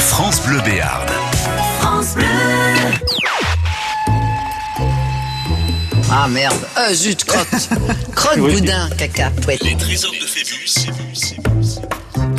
[0.00, 1.06] France Bleu Béarn.
[1.80, 2.24] France Bleu.
[6.10, 6.56] Ah merde.
[6.78, 7.68] Euh, zut, crotte.
[8.14, 9.62] Crotte, boudin, caca, pouette.
[9.62, 10.90] Les trésors de Phébus.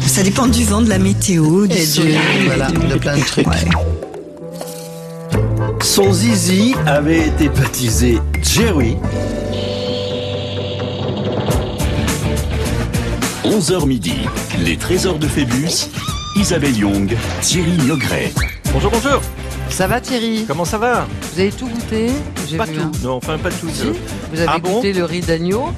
[0.06, 2.18] Ça dépend du vent, de la météo, du Et du, soleil.
[2.46, 3.48] voilà, de plein de trucs.
[5.82, 8.98] Son zizi avait été baptisé Jerry.
[13.46, 14.16] 11h midi.
[14.60, 15.88] Les trésors de Phébus.
[16.36, 18.32] Isabelle Young, Thierry Niogret.
[18.72, 19.22] Bonjour, bonjour.
[19.70, 20.46] Ça va Thierry?
[20.48, 21.08] Comment ça va?
[21.34, 22.08] Vous avez tout goûté?
[22.58, 22.82] Pas vu, tout.
[22.82, 22.92] hein.
[23.04, 23.70] Non, enfin pas tout.
[23.70, 23.94] Si euh.
[24.32, 24.76] Vous avez Ah bon?
[24.78, 25.70] goûté le riz d'agneau,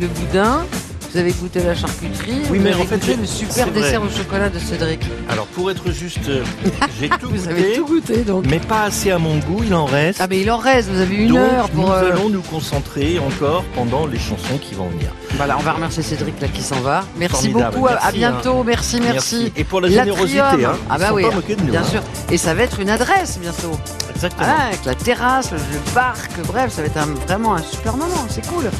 [0.00, 0.64] le boudin,
[1.10, 3.80] vous avez goûté la charcuterie, Oui, vous mais avez en fait, goûté le super vrai.
[3.82, 5.00] dessert au chocolat de Cédric.
[5.28, 6.44] Alors pour être juste, euh,
[7.00, 8.44] j'ai tout Vous goûté, avez tout goûté donc.
[8.48, 9.62] mais pas assez à mon goût.
[9.64, 10.20] Il en reste.
[10.22, 11.86] Ah mais il en reste, vous avez une Donc heure pour...
[11.86, 15.10] nous euh, allons nous concentrer encore pendant les chansons qui vont venir.
[15.40, 17.02] Voilà, on va remercier Cédric là qui s'en va.
[17.16, 19.50] Merci Formidable, beaucoup, à- à merci, bientôt, merci, merci.
[19.56, 20.72] Et pour la générosité, hein.
[20.90, 21.70] Ah bah oui, pas de nous.
[21.72, 21.84] Bien hein.
[21.90, 22.02] sûr.
[22.30, 23.70] Et ça va être une adresse bientôt.
[24.14, 24.46] Exactement.
[24.54, 25.58] Ah, avec la terrasse, le
[25.94, 28.70] parc, bref, ça va être un- vraiment un super moment, c'est cool.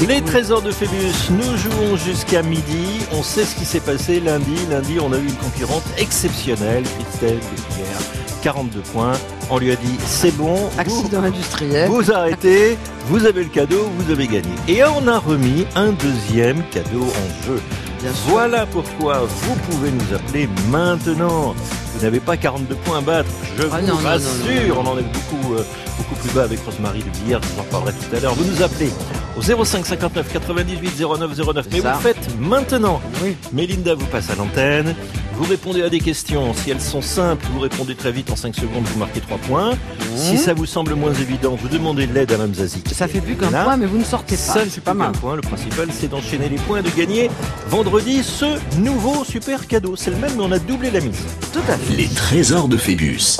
[0.00, 0.24] Les cool.
[0.24, 2.88] trésors de Phébus, nous jouons jusqu'à midi.
[3.12, 4.56] On sait ce qui s'est passé lundi.
[4.68, 9.12] Lundi, on a eu une concurrente exceptionnelle, Christelle Pierre, 42 points.
[9.50, 11.88] On lui a dit c'est bon, vous, Accident industriel.
[11.88, 14.50] vous arrêtez, vous avez le cadeau, vous avez gagné.
[14.68, 17.60] Et on a remis un deuxième cadeau en jeu.
[18.00, 18.30] Bien sûr.
[18.30, 21.54] Voilà pourquoi vous pouvez nous appeler maintenant.
[21.94, 24.74] Vous n'avez pas 42 points à battre, je Ah vous non, rassure.
[24.76, 25.64] non, On en est beaucoup, euh,
[25.98, 28.34] beaucoup plus bas avec Rosemary de Billard, je vous en parlerai tout à l'heure.
[28.34, 28.90] Vous nous appelez
[29.36, 31.66] au 05 59 98 09 09.
[31.72, 31.92] Mais ça.
[31.92, 33.00] vous faites maintenant.
[33.22, 33.36] Oui.
[33.52, 34.94] Mélinda vous passe à l'antenne.
[35.40, 36.52] Vous répondez à des questions.
[36.52, 39.70] Si elles sont simples, vous répondez très vite en 5 secondes, vous marquez 3 points.
[40.14, 42.82] Si ça vous semble moins évident, vous demandez de l'aide à Mme Zazie.
[42.92, 44.42] Ça fait plus qu'un point, mais vous ne sortez pas.
[44.42, 45.08] Ça, c'est pas mal.
[45.08, 45.36] un point.
[45.36, 47.30] Le principal, c'est d'enchaîner les points et de gagner
[47.68, 49.96] vendredi ce nouveau super cadeau.
[49.96, 51.24] C'est le même, mais on a doublé la mise.
[51.54, 51.96] Tout à fait.
[51.96, 53.38] Les trésors de Phébus.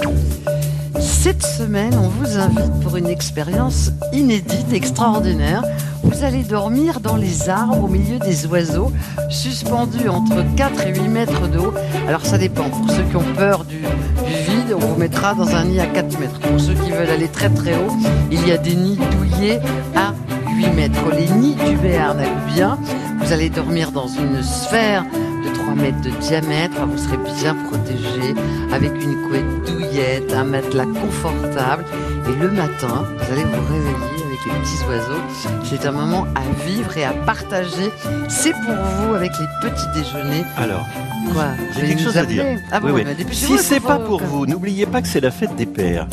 [0.98, 5.62] Cette semaine, on vous invite pour une expérience inédite, extraordinaire.
[6.10, 8.90] Vous allez dormir dans les arbres au milieu des oiseaux,
[9.28, 11.72] suspendus entre 4 et 8 mètres d'eau.
[12.08, 12.68] Alors ça dépend.
[12.68, 16.18] Pour ceux qui ont peur du, vide, on vous mettra dans un nid à 4
[16.18, 16.40] mètres.
[16.40, 17.92] Pour ceux qui veulent aller très très haut,
[18.30, 19.60] il y a des nids douillés
[19.94, 20.12] à
[20.52, 21.10] 8 mètres.
[21.16, 22.78] Les nids du Béarn à bien.
[23.20, 26.76] Vous allez dormir dans une sphère de 3 mètres de diamètre.
[26.86, 28.34] Vous serez bien protégé
[28.72, 31.84] avec une couette douillette, un matelas confortable.
[32.28, 35.20] Et le matin, vous allez vous réveiller les petits oiseaux.
[35.64, 37.90] C'est un moment à vivre et à partager.
[38.28, 40.44] C'est pour vous avec les petits déjeuners.
[40.56, 40.86] Alors,
[41.34, 42.44] Quoi j'ai quelque chose à dire.
[42.72, 45.66] Ah bon, Oui, Si c'est pas pour vous, n'oubliez pas que c'est la fête des
[45.66, 46.06] pères.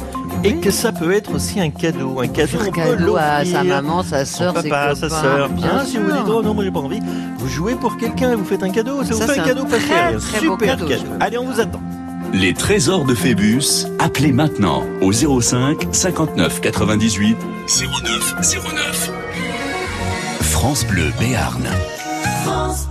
[0.44, 2.20] Et que ça peut être aussi un cadeau.
[2.20, 5.10] Un cadeau, peut cadeau à sa maman, sa Son soeur, ses papa, copains.
[5.10, 5.50] sa sœur.
[5.50, 7.00] Bien Hein, si vous dites, oh non, moi j'ai pas envie,
[7.38, 9.04] vous jouez pour quelqu'un et vous faites un cadeau.
[9.04, 10.12] Ça, Ça, vous fait c'est un un cadeau pas cher.
[10.14, 11.04] beau Super cadeau, cadeau.
[11.20, 11.82] Allez, on vous attend.
[12.34, 13.86] Les trésors de Phébus.
[14.00, 18.36] Appelez maintenant au 05 59 98 09
[18.76, 19.12] 09.
[20.42, 21.64] France Bleu Béarn.
[22.44, 22.90] France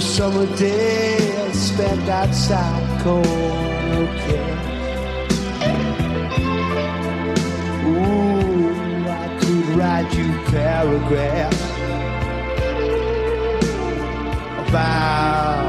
[0.00, 4.46] summer days spent outside Cornuccia.
[7.86, 11.70] Ooh, I could write you paragraphs
[14.68, 15.59] about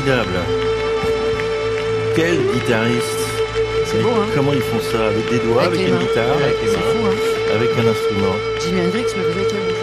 [0.00, 0.30] Formidable.
[2.16, 3.04] Quel guitariste.
[3.84, 6.00] C'est beau, hein Comment ils font ça Avec des doigts, avec, une mains.
[6.00, 7.54] guitare, avec les C'est mains, fou, hein.
[7.54, 8.34] avec un instrument.
[8.64, 9.76] Jimi Hendrix le faisait avec la bouche.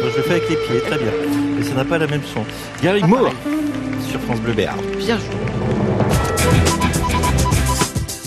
[0.00, 1.12] Moi, je le fais avec les pieds, très bien.
[1.58, 2.44] Mais ça n'a pas la même son.
[2.82, 3.32] Gary Pas Moore
[4.08, 4.78] sur France Bleu Béarn.
[4.96, 5.24] Bien joué.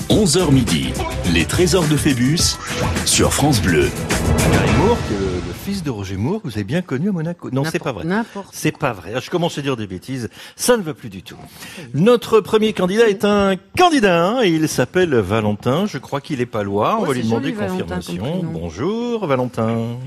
[0.10, 0.92] 11h midi,
[1.34, 2.58] les trésors de Phébus
[3.06, 3.90] sur France Bleu.
[4.52, 5.14] Gary Moore, qui
[5.98, 7.50] Roger Moore, que vous avez bien connu à Monaco.
[7.52, 8.04] Non, c'est pas vrai.
[8.06, 8.50] N'importe.
[8.52, 9.14] C'est pas vrai.
[9.20, 10.30] Je commence à dire des bêtises.
[10.56, 11.36] Ça ne va plus du tout.
[11.96, 14.28] Notre premier candidat est un candidat.
[14.28, 15.86] hein, et il s'appelle Valentin.
[15.88, 16.98] Je crois qu'il est palois.
[17.00, 18.42] On Oh, va lui demander joli, confirmation.
[18.44, 19.98] Bonjour, Valentin.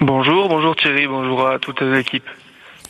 [0.00, 2.24] Bonjour, bonjour Thierry, bonjour à toute l'équipe.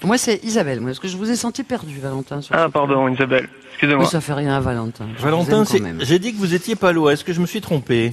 [0.04, 0.80] Moi, c'est Isabelle.
[0.80, 4.04] Moi, est-ce que je vous ai senti perdu, Valentin sur Ah pardon Isabelle, Oui, excusez-moi.
[4.06, 5.06] ça fait rien à Valentin.
[5.16, 5.64] Je Valentin,
[6.00, 7.12] j'ai dit que vous étiez palois.
[7.14, 8.12] Est-ce que je me suis trompé?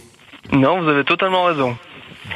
[0.51, 1.75] Non, vous avez totalement raison.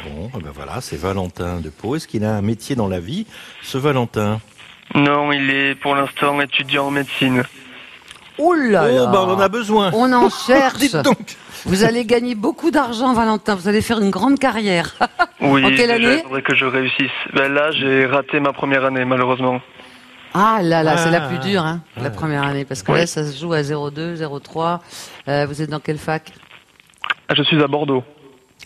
[0.04, 1.96] Bon, eh ben voilà, c'est Valentin de Pau.
[1.96, 3.26] Est-ce qu'il a un métier dans la vie,
[3.62, 4.40] ce Valentin?
[4.94, 7.42] Non, il est pour l'instant étudiant en médecine.
[8.38, 9.90] Oh là Oh, bah on en a besoin.
[9.94, 10.78] On en cherche.
[10.78, 11.36] Dites donc.
[11.66, 13.54] Vous allez gagner beaucoup d'argent, Valentin.
[13.54, 14.94] Vous allez faire une grande carrière.
[15.44, 16.18] Oui, En quelle année?
[16.18, 17.10] il faudrait que je réussisse.
[17.34, 19.60] Ben là, j'ai raté ma première année, malheureusement.
[20.34, 21.28] Ah là là, c'est la Ah.
[21.28, 22.98] plus dure, hein, la première année, parce que Oui.
[23.00, 24.80] là, ça se joue à 0,2, 0,3.
[25.26, 26.32] Euh, vous êtes dans quelle fac?
[27.28, 28.04] Ah, Je suis à Bordeaux.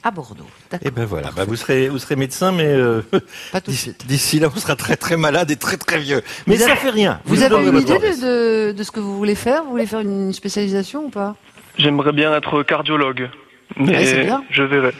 [0.07, 0.47] À Bordeaux.
[0.83, 3.03] Eh ben voilà, bah vous serez, vous serez médecin, mais euh,
[3.53, 6.23] Pas tout de d'ici là, on sera très très malade et très très vieux.
[6.47, 7.21] Mais Vous ça avez- fait rien.
[7.25, 9.65] Vous avez une idée de, de, de ce que vous voulez faire?
[9.65, 11.35] Vous voulez faire une spécialisation ou pas?
[11.77, 13.29] J'aimerais bien être cardiologue,
[13.81, 14.45] Ouais, c'est mais bien.
[14.51, 14.93] je verrai.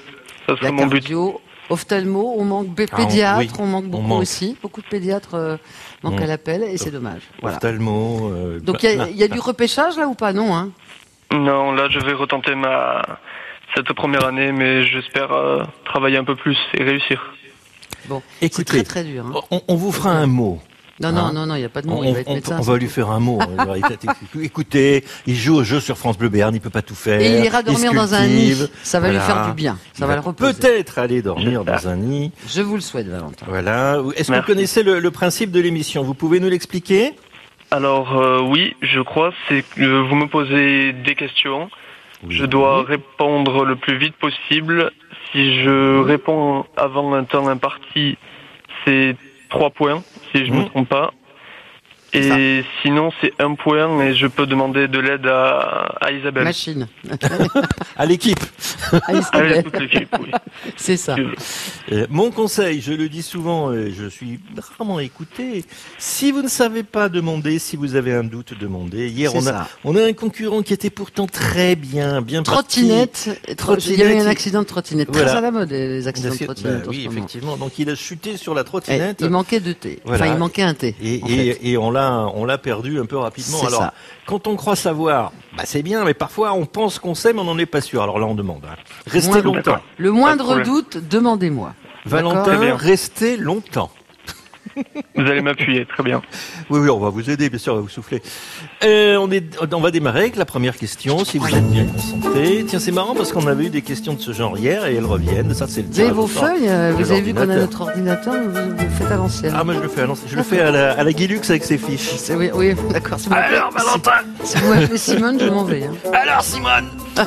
[0.49, 1.01] Ça sera mon but.
[1.03, 4.23] cardio, ophtalmo, on manque Ah, on- pédiatre, oui, on manque on beaucoup manque.
[4.23, 4.57] aussi.
[4.61, 5.57] Beaucoup de pédiatres euh,
[6.03, 7.23] manquent à l'appel et c'est dommage.
[7.43, 7.59] Voilà.
[7.59, 8.29] Ophtalmo.
[8.33, 10.33] euh, Donc il y, a- bah, y a du repêchage là ou pas?
[10.33, 10.71] Non, hein
[11.33, 13.03] Non, là, je vais retenter ma
[13.77, 17.33] cette première année, mais j'espère euh, travailler un peu plus et réussir.
[18.09, 19.25] Bon, c'est Écoutez, très très dur.
[19.27, 19.41] hein.
[19.51, 20.61] on, on vous fera un mot.
[20.99, 21.99] Non, hein non, non, non, il n'y a pas de mot.
[21.99, 22.57] On, il va être on- médecin.
[22.59, 23.39] on va lui faire un mot.
[24.43, 27.21] Écoutez, il joue au jeu sur France Bleu Béarn, il peut pas tout faire.
[27.21, 28.55] Et il ira dormir dans un nid.
[28.83, 29.77] Ça va lui faire du bien.
[29.93, 30.55] Ça Il va le reposer.
[30.55, 32.33] Peut-être aller dormir dans un nid.
[32.49, 33.45] Je vous le souhaite, Valentin.
[33.49, 34.01] Voilà.
[34.17, 36.03] Est-ce que vous connaissez le, le principe de l'émission?
[36.03, 37.13] Vous pouvez nous l'expliquer?
[37.73, 41.69] Alors euh, oui, je crois, c'est que vous me posez des questions.
[42.29, 44.91] Je dois répondre le plus vite possible.
[45.33, 48.17] Si je réponds avant un temps imparti,
[48.85, 49.17] c'est
[49.51, 50.03] trois points,
[50.35, 50.69] si je ne me Mhm.
[50.71, 51.13] trompe pas.
[52.17, 56.45] Et sinon, c'est un point et je peux demander de l'aide à, à Isabelle.
[56.45, 56.87] Machine.
[57.99, 58.39] À l'équipe.
[58.93, 60.31] À toute l'équipe, oui.
[60.77, 61.17] C'est ça.
[61.93, 64.39] Euh, mon conseil, je le dis souvent, et je suis
[64.77, 65.65] rarement écouté.
[65.99, 69.09] Si vous ne savez pas demander, si vous avez un doute, demandez.
[69.09, 72.81] Hier, on a, on a un concurrent qui était pourtant très bien, bien parti.
[72.87, 73.41] Trottinette.
[73.47, 75.11] Il y Trottinette, avait un accident de trottinette.
[75.11, 75.39] Très Voilà.
[75.39, 76.87] à la mode, les accidents de Bah trottinette.
[76.87, 77.57] en oui, effectivement.
[77.57, 79.21] Donc il a chuté sur la Eh, trottinette.
[79.23, 80.01] il manquait de thé.
[80.05, 80.25] Voilà.
[80.25, 80.95] Enfin, il manquait un thé.
[81.03, 81.59] Et, en et- fait.
[81.63, 83.61] et on l'a on l'a perdu un peu rapidement.
[83.67, 83.95] Alors ça.
[84.27, 87.45] quand on croit savoir, bah c'est bien, mais parfois on pense qu'on sait, mais on
[87.45, 88.03] n'en est pas sûr.
[88.03, 88.65] Alors là on demande.
[88.71, 88.77] hein.
[89.07, 89.79] Restez longtemps.
[89.99, 91.75] Le moindre doute, demandez-moi.
[92.05, 92.77] Valentin, bien.
[92.77, 93.91] restez longtemps.
[95.15, 96.21] Vous allez m'appuyer, très bien.
[96.71, 98.23] Oui, oui, on va vous aider, bien sûr, on va vous souffler.
[98.85, 102.65] Euh, on, est, on va démarrer avec la première question, si vous êtes bien concentrés.
[102.69, 105.05] Tiens, c'est marrant parce qu'on avait eu des questions de ce genre hier et elles
[105.07, 105.55] reviennent.
[105.55, 108.35] Ça, c'est le Vous avez vos feuilles, euh, vous avez vu qu'on a notre ordinateur,
[108.35, 109.55] vous, vous le faites à l'ancienne.
[109.57, 110.29] Ah, moi je le fais à l'ancienne.
[110.31, 112.11] Je le fais à la, à la Guilux avec ses fiches.
[112.17, 113.19] C'est- oui, oui, d'accord.
[113.19, 114.11] Si Alors, Valentin
[114.45, 115.85] si, si vous m'appelez Simone, je m'en vais.
[115.85, 115.93] hein.
[116.13, 116.89] Alors, Simone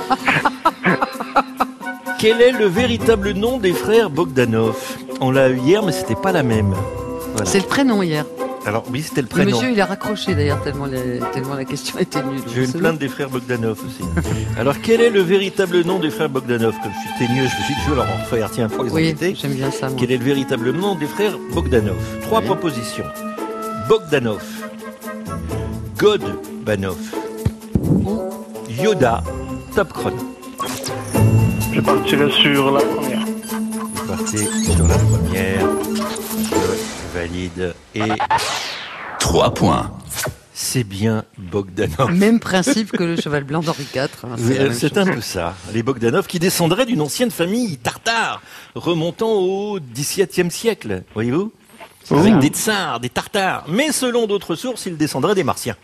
[2.19, 4.75] Quel est le véritable nom des frères Bogdanov?
[5.21, 6.73] On l'a eu hier, mais c'était pas la même.
[7.33, 7.45] Voilà.
[7.49, 8.25] C'est le prénom hier.
[8.65, 9.51] Alors, oui, c'était le Le prénom.
[9.51, 12.41] monsieur, il a raccroché d'ailleurs tellement, les- tellement la question était nulle.
[12.53, 14.03] J'ai eu une plainte des frères Bogdanov aussi.
[14.59, 17.63] Alors, quel est le véritable nom des frères Bogdanov Comme je suis teigneux, je me
[17.63, 18.49] suis dit, je vais leur en refaire.
[18.51, 19.87] Tiens, pour les Oui, j'aime bien ça.
[19.87, 19.95] moi.
[19.97, 22.45] Quel est le véritable nom des frères Bogdanov Trois Oui.
[22.45, 23.05] propositions.
[23.87, 24.43] Bogdanov,
[25.97, 26.97] Godbanov
[27.81, 28.19] ou
[28.69, 29.23] Yoda
[29.75, 30.17] Top Chrono.
[31.73, 33.25] Je partirai sur la première.
[33.25, 35.67] Vous partez sur la première.
[37.13, 37.73] Valide.
[37.95, 38.01] Et
[39.19, 39.91] 3 points.
[40.53, 42.11] c'est bien Bogdanov.
[42.11, 44.01] Même principe que le cheval blanc d'Henri IV.
[44.23, 44.35] hein,
[44.71, 44.97] C'est chose.
[44.97, 45.55] un peu ça.
[45.73, 48.41] Les Bogdanov qui descendraient d'une ancienne famille tartare,
[48.75, 51.51] remontant au XVIIe siècle, voyez-vous?
[52.11, 53.65] Avec des tsars, des tartares.
[53.67, 55.75] Mais selon d'autres sources, ils descendraient des Martiens.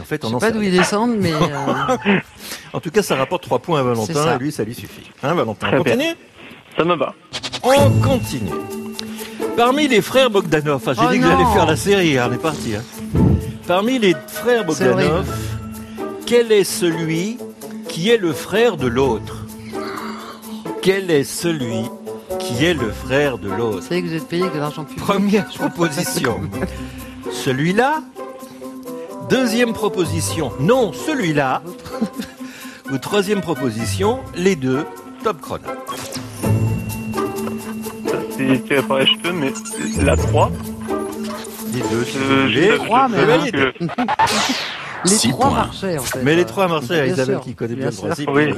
[0.00, 1.32] En fait, Je on sais en pas d'où ils descendent, mais
[2.06, 2.18] euh,
[2.72, 5.10] En tout cas, ça rapporte 3 points à Valentin, et lui, ça lui suffit.
[5.22, 6.14] Hein, Valentin On continue?
[6.78, 7.14] Ça me va.
[7.62, 8.50] On continue.
[9.60, 12.32] Parmi les frères Bogdanov, ah, j'ai Oh dit que j'allais faire la série, hein, on
[12.32, 12.74] est parti.
[12.76, 12.82] hein.
[13.66, 15.26] Parmi les frères Bogdanov,
[16.24, 17.36] quel est celui
[17.86, 19.44] qui est le frère de l'autre?
[20.80, 21.82] Quel est celui
[22.38, 23.80] qui est le frère de l'autre?
[23.82, 25.04] Vous savez que vous êtes payé avec de l'argent public.
[25.04, 26.40] Première proposition.
[27.30, 28.02] Celui-là.
[29.28, 30.52] Deuxième proposition.
[30.58, 31.60] Non, celui-là.
[32.90, 34.86] Ou troisième proposition, les deux.
[35.22, 35.64] Top chrono.
[38.48, 39.52] C'est tiré par les cheveux, mais
[40.02, 40.50] la 3.
[41.72, 43.44] Les deux, Euh, je- Trois, je mais alors.
[43.50, 43.72] que-
[45.04, 45.56] Les Six trois points.
[45.56, 46.22] marchaient en fait.
[46.22, 48.28] Mais les trois Bien Isabelle sûr, qui connaît bien, bien le principe.
[48.32, 48.50] Oui.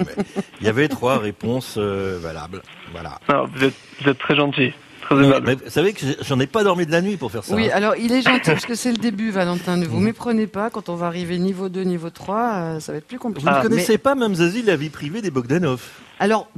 [0.61, 2.63] Il y avait trois réponses euh, valables.
[2.91, 3.21] Voilà.
[3.55, 4.73] Vous, êtes, vous êtes très gentil.
[5.03, 5.57] Très Mais, aimable.
[5.65, 7.55] vous savez que j'en ai pas dormi de la nuit pour faire ça.
[7.55, 7.75] Oui, hein.
[7.75, 9.77] alors il est gentil parce que c'est le début, Valentin.
[9.77, 10.05] Ne vous Mm.
[10.05, 10.69] méprenez pas.
[10.71, 13.49] Quand on va arriver niveau 2, niveau 3, euh, ça va être plus compliqué.
[13.49, 15.81] Vous ne Ah, connaissez pas, Mme Zazie, la vie privée des Bogdanov
[16.19, 16.49] alors,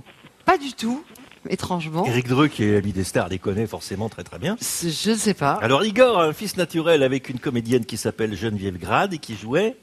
[0.47, 1.02] pas du tout,
[1.51, 2.05] étrangement.
[2.07, 4.57] Éric Dreux, qui est l'ami des stars, les connaît forcément très très bien.
[4.61, 5.59] Je ne sais pas.
[5.63, 9.37] Alors Igor a un fils naturel avec une comédienne qui s'appelle Geneviève Grade et qui
[9.37, 9.77] jouait...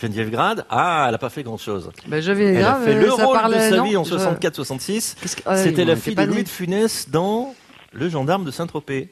[0.00, 1.90] Geneviève Grade Ah, elle n'a pas fait grand-chose.
[2.06, 3.96] Ben, je vais Elle a fait euh, le ça rôle parlait, de sa non vie
[3.96, 5.14] en Je- 64-66.
[5.20, 7.54] Qu'est-ce que- ah C'était la fille de Louis de Funès dans
[7.92, 9.08] Le gendarme de Saint-Tropez.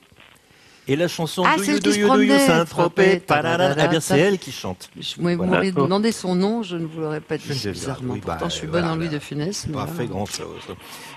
[0.87, 4.19] Et la chanson Ah, Do you, do you, do you, promenait, Saint-Tropez, eh bien c'est
[4.19, 4.91] elle qui chante.
[5.01, 5.71] Je vous Voilà.
[5.71, 8.13] demandé son nom, je ne vous l'aurais pas dit Grade, bizarrement.
[8.15, 9.09] oui, bah, Pourtant, je suis voilà, bonne en là.
[9.09, 9.65] de Funès.
[9.65, 9.93] Pas voilà.
[9.93, 10.61] fait grand-chose.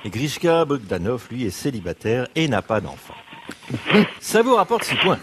[0.06, 3.14] Et Grishka Bogdanov, lui, est célibataire et n'a pas d'enfant.
[4.22, 5.20] Ça vous rapporte 6 points.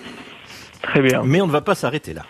[0.82, 1.22] Très bien.
[1.24, 2.26] Mais on ne va pas s'arrêter là.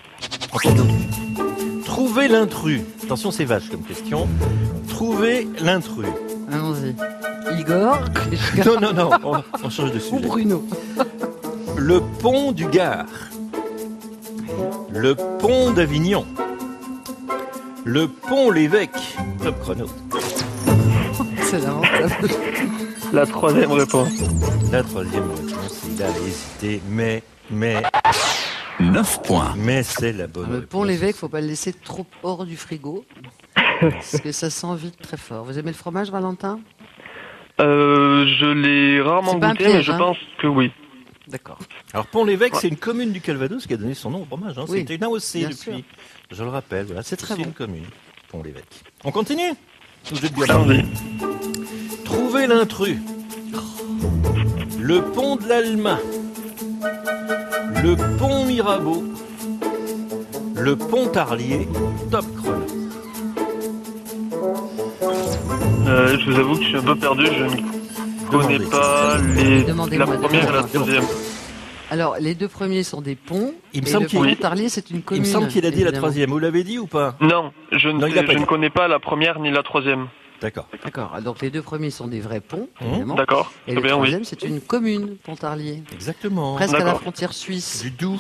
[1.85, 2.80] Trouver l'intrus.
[3.02, 4.28] Attention, c'est vache comme question.
[4.88, 6.06] Trouver l'intrus.
[6.52, 6.94] Allons-y.
[7.61, 7.99] Igor,
[8.66, 10.26] Non, non, non, on, on change de ou sujet.
[10.26, 10.64] Bruno?
[11.86, 13.04] Le pont du Gard.
[14.90, 16.24] Le pont d'Avignon.
[17.84, 19.18] Le pont l'évêque.
[19.42, 19.84] Top chrono.
[21.42, 22.28] C'est lamentable.
[23.12, 24.08] La troisième réponse.
[24.72, 27.82] La troisième réponse, il a hésité, mais, mais,
[28.80, 29.52] 9 points.
[29.58, 30.70] mais c'est la bonne Le réponse.
[30.70, 33.04] pont l'évêque, faut pas le laisser trop hors du frigo.
[33.82, 35.44] Parce que ça sent vite très fort.
[35.44, 36.60] Vous aimez le fromage, Valentin?
[37.60, 39.98] Euh, je l'ai rarement goûté, piège, mais je hein.
[39.98, 40.72] pense que oui.
[41.28, 41.59] D'accord.
[41.93, 44.59] Alors Pont-l'Évêque, c'est une commune du Calvados qui a donné son nom au fromage.
[44.59, 44.64] Hein.
[44.69, 45.57] Oui, C'était une AOC bien depuis.
[45.57, 45.81] sûr.
[46.31, 47.49] Je le rappelle, voilà, c'est très très bon.
[47.49, 47.85] une commune.
[48.28, 48.83] Pont-l'Évêque.
[49.04, 49.52] On continue
[50.11, 50.47] Vous êtes bien.
[52.04, 52.99] Trouver l'intrus.
[54.78, 55.99] Le pont de l'Alma.
[57.83, 59.04] Le pont Mirabeau.
[60.57, 61.66] Le pont Tarlier.
[62.11, 62.66] Top chrono.
[65.87, 67.26] Euh, je vous avoue que je suis un peu perdu.
[67.26, 67.74] Je ne
[68.38, 69.98] connais Demandez.
[69.98, 70.12] pas les...
[70.12, 71.04] la première et la troisième.
[71.90, 73.54] Alors, les deux premiers sont des ponts.
[73.72, 75.22] Il me et semble le qu'il- Pontarlier, c'est une Il commune.
[75.22, 75.98] me semble qu'il a dit la évidemment.
[75.98, 76.30] troisième.
[76.30, 78.42] Vous l'avez dit ou pas Non, je, ne, Non, il a sais- pas je dit.
[78.42, 80.08] ne connais pas la première ni la troisième.
[80.40, 80.66] D'accord.
[80.82, 81.16] D'accord.
[81.22, 82.86] Donc, les deux premiers sont des vrais ponts, Mmh.
[82.86, 83.14] évidemment.
[83.14, 83.98] D'accord, Et très le bien, oui.
[83.98, 85.82] troisième, c'est une commune, Pontarlier.
[85.92, 86.54] Exactement.
[86.56, 87.00] Presque à la D'accord.
[87.02, 87.82] frontière suisse.
[87.82, 88.18] Du Doubs.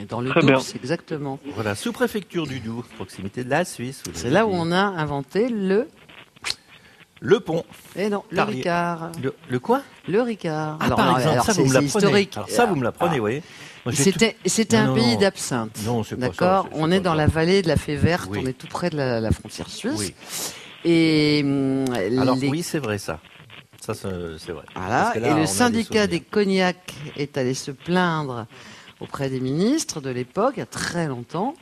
[0.00, 1.38] Et dans le Très Doubs, exactement.
[1.54, 4.02] Voilà, sous-préfecture du Doubs, proximité de la Suisse.
[4.04, 4.56] vous C'est là où dit.
[4.60, 5.88] on a inventé le.
[7.20, 7.64] Le pont.
[7.96, 8.42] Eh non, le.
[8.42, 9.10] Ricard.
[9.22, 9.82] Le, le quoi?
[10.06, 10.76] Le Ricard.
[10.80, 12.36] Ah, par non, exemple, ça c'est- vous me historique.
[12.36, 13.14] Alors ça vous me l'apprenez, Ah.
[13.14, 13.42] vous voyez.
[13.92, 15.78] C'était un non, pays d'absinthe.
[15.84, 16.68] Non, c'est pas ça, D'accord?
[16.72, 17.16] On est dans ça.
[17.16, 18.40] la vallée de la Fée Verte, Oui.
[18.42, 19.92] on est tout près de la, la frontière suisse.
[19.98, 20.14] Oui.
[20.84, 21.84] Et hum,
[22.18, 23.20] Alors les- oui, c'est vrai ça.
[23.80, 24.08] Ça, c'est
[24.52, 24.64] vrai.
[24.74, 25.12] voilà.
[25.14, 28.46] Là, et le syndicat des, cognacs est allé se plaindre
[29.00, 31.54] auprès des ministres de l'époque, il y a très longtemps.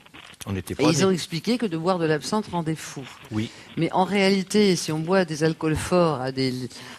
[0.47, 3.03] On Et ils ont expliqué que de boire de l'absinthe rendait fou.
[3.31, 3.51] Oui.
[3.77, 6.53] Mais en réalité, si on boit des alcools forts à des,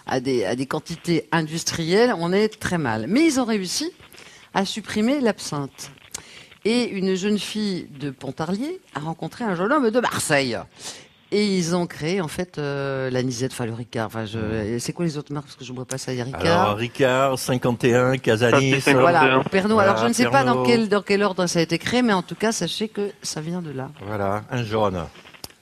[0.08, 3.06] à des, à des quantités industrielles, on est très mal.
[3.08, 3.92] Mais ils ont réussi
[4.54, 5.92] à supprimer l'absinthe.
[6.63, 10.58] Et une jeune fille de Pontarlier a rencontré un jeune homme de Marseille.
[11.38, 14.08] Et ils ont créé en fait euh, la Nisette, enfin le Ricard.
[14.08, 14.77] Enfin, je...
[14.80, 15.48] C'est quoi les autres marques?
[15.48, 16.62] Parce que je ne bois pas ça, il y a Ricard.
[16.62, 18.80] Alors Ricard, 51, Casanis.
[18.94, 19.74] Voilà, Pernod.
[19.74, 22.01] voilà, Alors je ne sais pas dans quel, dans quel ordre ça a été créé,
[22.04, 23.89] mais en tout cas, sachez que ça vient de là.
[24.08, 25.04] Voilà, un jaune.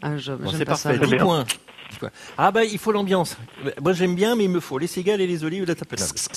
[0.04, 0.90] Un jeune, Bon, c'est pas ça.
[0.92, 1.06] parfait.
[1.08, 1.24] 10 bien.
[1.26, 1.44] points.
[1.92, 2.10] 10 points.
[2.38, 3.36] Ah bah il faut l'ambiance.
[3.82, 6.06] Moi j'aime bien, mais il me faut les cigales et les olives de la tapenade.
[6.08, 6.34] 10 points,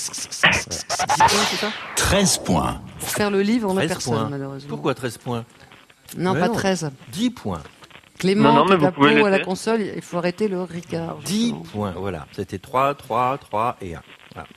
[1.50, 1.68] c'est ça?
[1.96, 2.80] 13 points.
[3.00, 4.28] Pour faire le livre, on n'a 13 personne, points.
[4.30, 4.68] malheureusement.
[4.70, 5.44] Pourquoi 13 points?
[6.16, 6.54] Non, Mais pas non.
[6.54, 6.90] 13.
[7.12, 7.60] 10 points.
[8.18, 11.18] Clément, Non, non, mais vous pouvez à la console, il faut arrêter le Ricard.
[11.24, 11.62] 10 justement.
[11.72, 12.26] points, voilà.
[12.32, 14.02] C'était 3, 3, 3 et 1.
[14.34, 14.48] Voilà.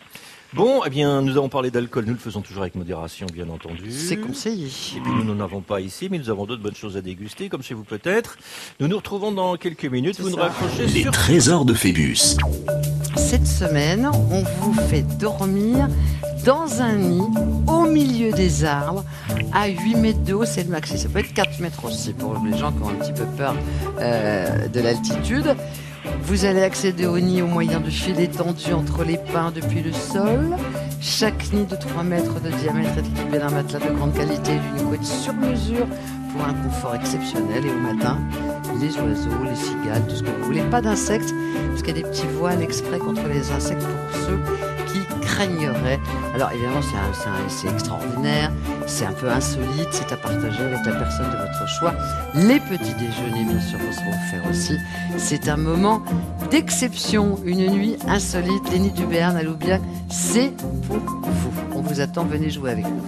[0.54, 2.06] Bon, eh bien, nous avons parlé d'alcool.
[2.08, 3.92] Nous le faisons toujours avec modération, bien entendu.
[3.92, 4.66] C'est conseillé.
[4.66, 7.50] Et puis nous n'en avons pas ici, mais nous avons d'autres bonnes choses à déguster,
[7.50, 8.38] comme chez vous peut-être.
[8.80, 10.20] Nous nous retrouvons dans quelques minutes.
[10.20, 10.46] Vous nous ça.
[10.46, 11.12] raccrochez Les sur...
[11.12, 12.38] trésors de Phébus.
[13.16, 15.88] Cette semaine, on vous fait dormir
[16.46, 17.28] dans un nid
[17.68, 19.04] au milieu des arbres
[19.54, 20.98] à 8 mètres de haut, c'est le maxi.
[20.98, 23.56] Ça peut être 4 mètres aussi pour les gens qui ont un petit peu peur
[24.00, 25.56] euh, de l'altitude.
[26.24, 29.92] Vous allez accéder au nid au moyen de filets tendus entre les pins depuis le
[29.92, 30.56] sol.
[31.02, 34.78] Chaque nid de 3 mètres de diamètre est équipé d'un matelas de grande qualité et
[34.78, 35.88] d'une couette sur mesure
[36.32, 37.66] pour un confort exceptionnel.
[37.66, 38.18] Et au matin,
[38.80, 40.62] les oiseaux, les cigales, tout ce que vous voulez.
[40.72, 41.34] Pas d'insectes,
[41.70, 44.40] parce qu'il y a des petits voiles exprès contre les insectes pour ceux
[44.92, 46.00] qui craigneraient.
[46.40, 48.50] Alors évidemment, c'est un- c'est un- c'est extraordinaire,
[48.88, 51.94] c'est un peu insolite, c'est à partager avec la personne de votre choix.
[52.34, 54.78] Les petits déjeuners, bien sûr, vont seront offerts aussi.
[55.18, 56.02] C'est un moment
[56.50, 58.64] d'exception, une nuit insolite.
[58.72, 60.54] Les nids du Béarn à Loubiac, c'est
[60.88, 61.52] pour vous.
[61.76, 63.02] On vous attend, venez jouer avec nous.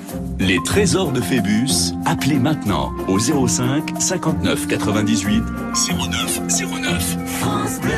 [0.46, 1.94] Les trésors de Phébus.
[2.06, 5.42] Appelez maintenant au 05 59 98
[5.72, 7.18] 09 09.
[7.40, 7.92] France Bleu.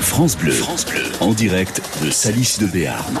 [0.00, 0.52] France Bleu.
[0.52, 1.02] France Bleu.
[1.20, 3.20] En direct de Salis de Béarn.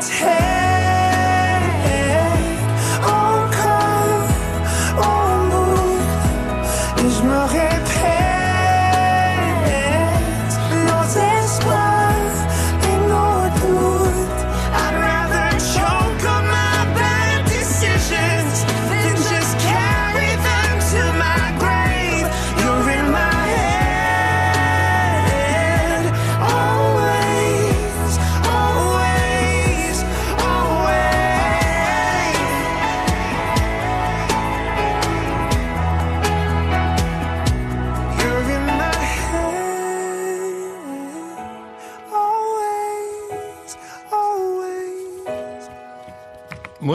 [0.00, 0.47] dans ma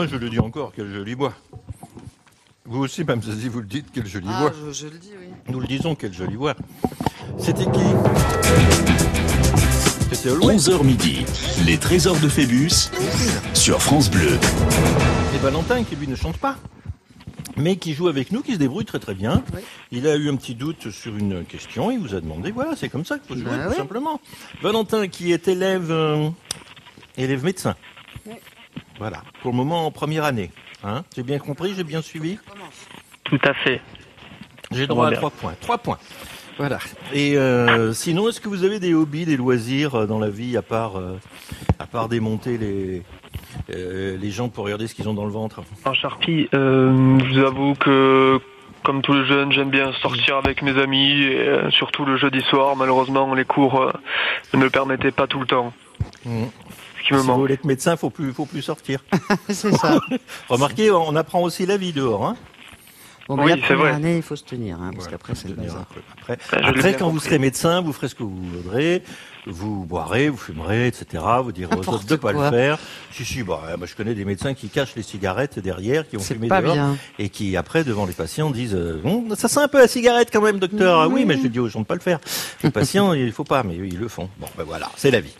[0.04, 1.32] Moi, je le dis encore, quel joli bois.
[2.66, 4.52] Vous aussi, même si vous le dites, quel joli Ah, bois.
[4.66, 5.28] je, je le dis, oui.
[5.48, 6.54] Nous le disons, quel joli bois.
[7.38, 7.80] C'était qui?
[10.12, 11.24] C'était Aulway 11h midi,
[11.64, 12.90] les trésors de Phébus
[13.54, 14.38] sur France Bleu.
[15.34, 16.58] Et Valentin, qui lui ne chante pas,
[17.56, 19.42] mais qui joue avec nous, qui se débrouille très très bien.
[19.54, 19.62] Oui.
[19.90, 22.90] Il a eu un petit doute sur une question, il vous a demandé, voilà, c'est
[22.90, 23.76] comme ça qu'il faut jouer, Bah tout oui.
[23.76, 24.20] simplement.
[24.60, 26.28] Valentin, qui est élève, euh,
[27.16, 27.74] élève médecin.
[28.98, 30.50] Voilà, pour le moment en première année.
[30.84, 31.02] Hein?
[31.16, 32.38] J'ai bien compris, j'ai bien suivi?
[33.24, 33.80] Tout à fait.
[34.70, 35.54] J'ai droit à trois points.
[35.60, 35.98] Trois points.
[36.56, 36.78] Voilà.
[37.12, 40.56] Et euh, sinon, est-ce que vous avez des hobbies, des loisirs euh, dans la vie,
[40.56, 41.18] à part, euh,
[41.80, 43.02] à part démonter les,
[43.70, 45.62] euh, les gens pour regarder ce qu'ils ont dans le ventre?
[45.84, 48.38] En Charpie, euh, je vous avoue que
[48.84, 52.42] comme tous les jeunes, j'aime bien sortir avec mes amis, et euh, surtout le jeudi
[52.42, 52.76] soir.
[52.76, 53.92] Malheureusement, les cours euh,
[54.52, 55.72] ne me permettaient pas tout le temps.
[56.24, 56.50] Mhm.
[57.04, 59.04] Ce qui me Si vous voulez être médecin, faut plus, faut plus sortir.
[59.48, 59.98] C'est ça.
[60.48, 62.26] Remarquez, on apprend aussi la vie dehors.
[62.26, 62.36] Hein
[63.26, 63.92] Bon, Oui, c'est vrai.
[63.92, 65.80] année, il faut se tenir, hein, parce Ouais, qu'après, c'est le tenir bazar.
[65.90, 66.00] un peu.
[66.34, 69.02] Après, après quand vous serez médecin, vous ferez ce que vous voudrez,
[69.46, 71.24] vous boirez, vous fumerez, etc.
[71.42, 72.78] Vous direz aux autres de pas le faire.
[73.12, 76.20] Si, si, bah, moi je connais des médecins qui cachent les cigarettes derrière, qui ont
[76.20, 76.98] fumé dehors, bien.
[77.18, 80.28] et qui après, devant les patients, disent euh, Hum, Ça sent un peu la cigarette
[80.30, 81.00] quand même, docteur.
[81.00, 82.18] Ah oui, mais je lui dis aux gens de pas le faire.
[82.62, 84.28] Les patients, il faut pas, mais eux, ils le font.
[84.38, 85.34] Bon, ben voilà, c'est la vie.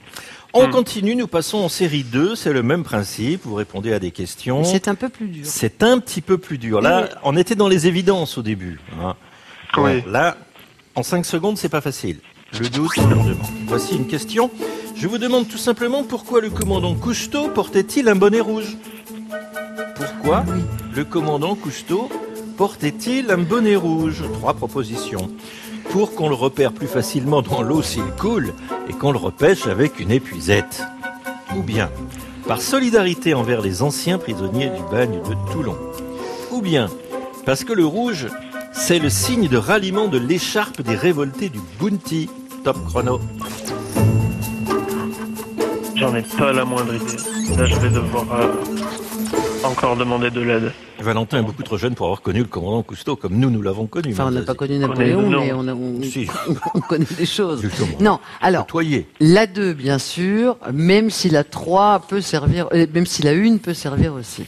[0.56, 4.12] On continue, nous passons en série 2, c'est le même principe, vous répondez à des
[4.12, 4.62] questions.
[4.62, 5.42] C'est un peu plus dur.
[5.44, 6.80] C'est un petit peu plus dur.
[6.80, 8.78] Là, on était dans les évidences au début.
[9.02, 9.16] hein.
[9.74, 10.02] Bon, Oui.
[10.06, 10.36] Là,
[10.94, 12.18] en 5 secondes, c'est pas facile.
[12.60, 13.46] Le doute, on leur demande.
[13.66, 14.48] Voici une question.
[14.94, 18.76] Je vous demande tout simplement pourquoi le commandant Cousteau portait-il un bonnet rouge?
[19.96, 20.44] Pourquoi
[20.94, 22.08] le commandant Cousteau
[22.56, 24.22] portait-il un bonnet rouge?
[24.34, 25.30] Trois propositions.
[25.90, 28.52] Pour qu'on le repère plus facilement dans l'eau s'il coule
[28.88, 30.82] et qu'on le repêche avec une épuisette.
[31.56, 31.90] Ou bien
[32.46, 35.76] par solidarité envers les anciens prisonniers du bagne de Toulon.
[36.50, 36.88] Ou bien
[37.46, 38.28] parce que le rouge,
[38.72, 42.28] c'est le signe de ralliement de l'écharpe des révoltés du Bounty.
[42.64, 43.20] Top chrono.
[45.94, 47.56] J'en ai pas la moindre idée.
[47.56, 48.52] Là, je vais devoir euh,
[49.64, 50.72] encore demander de l'aide.
[51.00, 53.86] Valentin est beaucoup trop jeune pour avoir connu le commandant Cousteau comme nous, nous l'avons
[53.86, 54.12] connu.
[54.12, 56.28] Enfin, on n'a pas connu Napoléon, mais on, a, on, Si.
[56.74, 57.62] on connaît des choses.
[57.62, 57.96] Justement.
[58.00, 58.66] Non, alors,
[59.20, 63.58] la 2, bien sûr, même si la 3 peut servir, euh, même si la 1
[63.58, 64.44] peut servir aussi.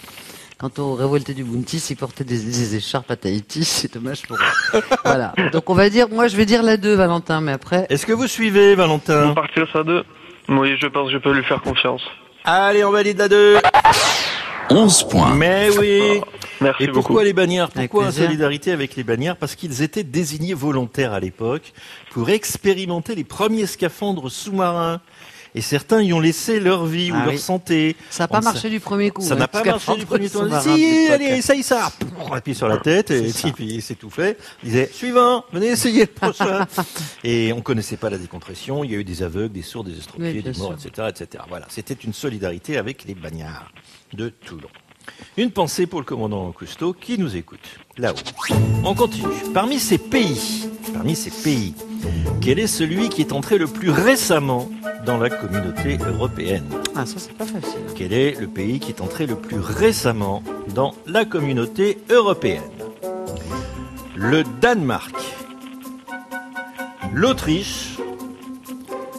[0.59, 4.37] Quant aux révoltés du Bounty, s'ils portaient des, des écharpes à Tahiti, c'est dommage pour
[4.38, 4.81] eux.
[5.05, 5.35] voilà.
[5.52, 8.12] Donc on va dire, moi je vais dire la 2, Valentin, mais après, Est-ce que
[8.12, 9.31] vous suivez, Valentin?
[9.31, 10.05] On partir sur deux?
[10.48, 12.02] Oui, je pense que je peux lui faire confiance.
[12.44, 13.57] Allez, on valide la 2.
[14.70, 15.35] 11 points.
[15.35, 16.20] Mais oui.
[16.61, 17.00] Merci Et beaucoup.
[17.02, 17.68] pourquoi les bannières?
[17.74, 18.24] Avec Pourquoi plaisir.
[18.24, 19.37] solidarité avec les bannières?
[19.37, 21.72] Parce qu'ils étaient désignés volontaires à l'époque
[22.11, 25.00] pour expérimenter les premiers scaphandres sous-marins.
[25.56, 27.38] Et certains y ont laissé leur vie Ah ou leur oui.
[27.38, 27.96] santé.
[28.10, 29.22] ça n'a On pas ne marché du premier coup.
[29.22, 31.10] Ça hein, n'a pas parce marché du premier sous-marin Si, d'époque.
[31.14, 31.90] allez, essaye ça.
[31.98, 34.38] Pouf, Appuie sur la tête et puis c'est tout fait.
[34.62, 36.66] Il disait suivant, venez essayer le prochain.
[37.24, 38.84] et on connaissait pas la décompression.
[38.84, 40.90] Il y a eu des aveugles, des sourds, des estropiés, Oui, des morts, sûr.
[40.90, 41.44] etc., etc.
[41.48, 43.72] Voilà, c'était une solidarité avec les bagnards
[44.12, 44.68] de Toulon.
[45.36, 47.60] Une pensée pour le commandant Cousteau qui nous écoute
[47.98, 48.16] là-haut.
[48.84, 49.26] On continue.
[49.52, 51.74] Parmi ces pays, parmi ces pays,
[52.40, 54.68] quel est celui qui est entré le plus récemment
[55.04, 56.68] dans la communauté européenne?
[56.94, 57.80] Ah, ça c'est pas facile.
[57.94, 60.42] quel est le pays qui est entré le plus récemment
[60.74, 62.62] dans la communauté européenne?
[64.14, 65.14] Le Danemark,
[67.12, 67.98] l'Autriche,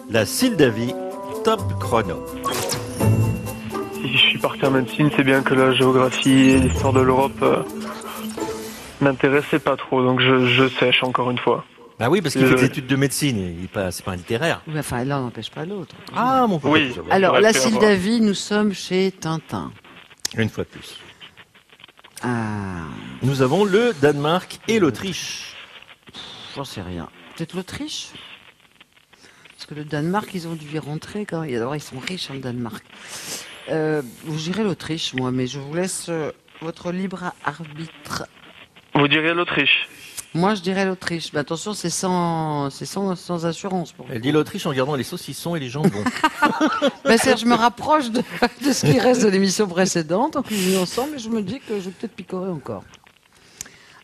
[0.10, 0.93] la Moldavie,
[1.43, 2.26] top chrono.
[4.02, 7.32] Si je suis parti en médecine, c'est bien que la géographie et l'histoire de l'Europe
[7.42, 7.64] euh,
[9.02, 11.66] m'intéressaient pas trop, donc je, je sèche encore une fois.
[12.00, 14.62] Bah oui, parce qu'il fait des études de médecine, il pas, c'est pas un littéraire.
[14.68, 15.96] Oui, Enfin, l'un n'empêche pas l'autre.
[16.16, 16.74] Ah, mon pauvre.
[16.76, 16.94] Oui.
[17.10, 17.54] Alors, la.
[17.54, 19.72] Sildavie, nous sommes chez Tintin.
[20.38, 21.00] Une fois de plus.
[22.22, 22.84] Ah,
[23.24, 25.56] Nous avons le Danemark et l'Autriche.
[26.56, 27.10] j'en sais rien.
[27.36, 28.10] Peut-être l'Autriche?
[29.56, 31.56] Parce que le Danemark, ils ont dû y rentrer quand même.
[31.56, 32.84] Alors, ils sont riches, hein, le Danemark.
[33.70, 38.26] Euh, vous direz l'Autriche, moi, mais je vous laisse euh, votre libre arbitre.
[38.96, 39.88] Vous diriez l'Autriche.
[40.34, 41.32] Moi, je dirais l'Autriche.
[41.34, 43.92] Mais attention, c'est sans, c'est sans, sans assurance.
[43.92, 45.90] Pour Elle dit l'Autriche en gardant les saucissons et les jambons.
[47.04, 48.22] Ben, je me rapproche de,
[48.66, 51.80] de ce qui reste de l'émission précédente, en cuisinant ensemble, et je me dis que
[51.80, 52.84] je vais peut-être picorer encore.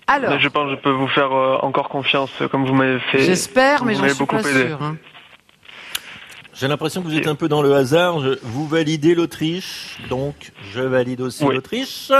[0.08, 2.99] Alors, Mais je pense que je peux vous faire euh, encore confiance, comme vous m'avez
[3.12, 3.19] fait.
[3.19, 4.82] j'espère, mais j'en suis beaucoup pas sûre.
[4.82, 4.97] hein.
[6.55, 8.19] J'ai l'impression que vous êtes un peu dans le hasard.
[8.19, 11.55] Je- vous validez l'Autriche, donc je valide aussi Oui.
[11.55, 12.11] l'Autriche.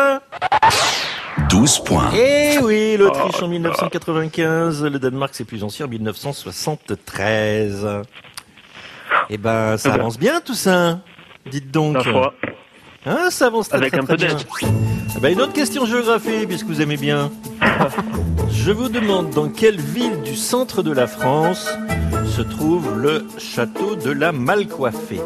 [1.50, 2.12] 12 points.
[2.14, 7.88] Et oui, l'Autriche Oh, en 1995, le Danemark c'est plus ancien en 1973.
[9.30, 10.00] Eh ben, ça Eh ben.
[10.00, 11.00] avance bien tout ça.
[11.50, 11.98] Dites donc.
[13.06, 14.38] Hein, ça avance très, Avec très, un très peu bien.
[15.16, 17.32] Eh ben, une autre question géographie, puisque vous aimez bien.
[18.52, 21.68] Je vous demande dans quelle ville du centre de la France
[22.36, 25.22] se trouve le château de la Malcoiffée.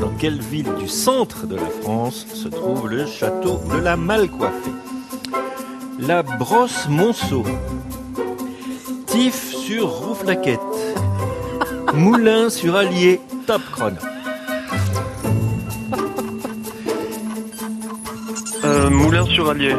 [0.00, 4.70] Dans quelle ville du centre de la France se trouve le château de la Malcoiffée?
[5.98, 7.44] La Brosse Monceau,
[9.04, 10.60] Tif sur Rouflaquette,
[11.94, 13.96] Moulin sur Allier, top chrono.
[18.64, 19.76] Euh, Moulin sur Allier.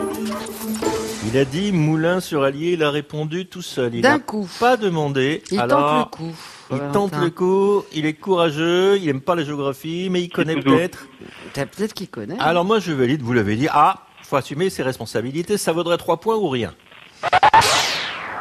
[1.28, 3.94] Il a dit Moulin sur Allier, il a répondu tout seul.
[3.96, 4.50] Il D'un n'a coup.
[4.60, 5.44] pas demandé.
[5.52, 5.80] Il Alors,
[6.10, 6.36] tente le coup.
[6.72, 6.92] Il Valentin.
[7.10, 11.06] tente le coup, il est courageux, il aime pas la géographie, mais il connaît peut-être.
[11.54, 12.38] T'as Peut-être qu'il connaît.
[12.40, 16.18] Alors moi je valide, vous l'avez dit, ah, faut assumer ses responsabilités, ça vaudrait 3
[16.18, 16.74] points ou rien?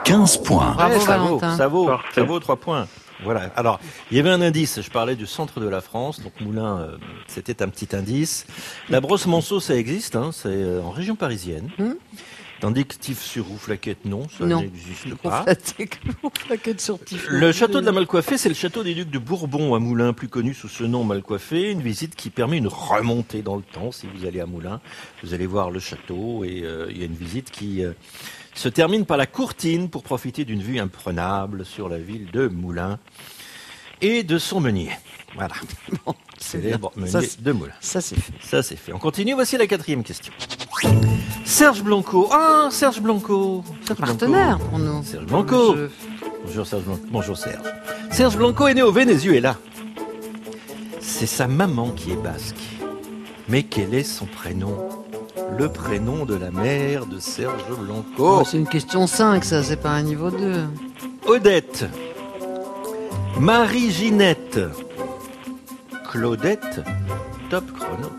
[0.05, 0.73] 15 points.
[0.73, 2.09] Bravo, Ouais, ça vaut, ça vaut, Parfait.
[2.14, 2.87] ça vaut 3 points.
[3.23, 3.51] Voilà.
[3.57, 6.79] Alors, il y avait un indice, je parlais du centre de la France, donc Moulin,
[6.79, 8.47] euh, c'était un petit indice.
[8.88, 11.69] La brosse Monceau, ça existe, hein, c'est euh, en région parisienne.
[11.79, 11.93] Hmm.
[12.61, 15.46] Tandis que Tif sur Rouflaquette, non, ça n'existe pas.
[16.46, 17.27] Plaquette sur Tif.
[17.31, 20.29] Le château de la Malcoiffée, c'est le château des ducs de Bourbon à Moulins, plus
[20.29, 21.70] connu sous ce nom Malcoiffé.
[21.70, 23.92] Une visite qui permet une remontée dans le temps.
[23.92, 24.81] Si vous allez à Moulins,
[25.23, 27.92] vous allez voir le château et euh, il y a une visite qui euh,
[28.55, 32.99] se termine par la courtine pour profiter d'une vue imprenable sur la ville de Moulins
[34.03, 34.90] et de son meunier.
[35.35, 35.55] Voilà,
[36.42, 37.05] célèbre bien.
[37.07, 37.72] meunier Ça, c'est- de Moulins.
[37.81, 38.33] Ça, c'est fait.
[38.42, 38.92] Ça, c'est fait.
[38.92, 39.35] On continue.
[39.35, 40.33] Voici la quatrième question.
[41.44, 42.29] Serge Blanco.
[42.33, 43.62] Ah, Serge Blanco.
[43.87, 44.12] Serge Blanco.
[44.14, 45.03] Partenaire pour nous.
[45.05, 45.76] Serge Blanco.
[46.46, 47.00] Bonjour Serge Blanco.
[47.11, 47.62] Bonjour Serge.
[48.11, 49.57] Serge Blanco est né au Venezuela.
[51.00, 52.57] C'est sa maman qui est basque.
[53.48, 54.76] Mais quel est son prénom?
[55.59, 58.38] Le prénom de la mère de Serge Blanco.
[58.40, 60.64] Oh, c'est une question 5, ça, c'est pas un niveau 2.
[61.26, 61.85] Odette.
[63.38, 64.61] Marie-Ginette.
[66.11, 66.81] Claudette.
[67.51, 68.11] Top chrono.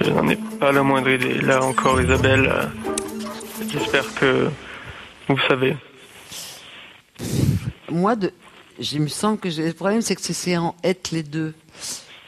[0.00, 1.40] Je n'en ai pas la moindre idée.
[1.40, 2.66] Là encore, Isabelle, euh,
[3.68, 4.48] j'espère que
[5.28, 5.76] vous savez.
[7.88, 8.32] Moi, de...
[8.80, 11.54] il me semble que le problème, c'est que c'est- en être les deux.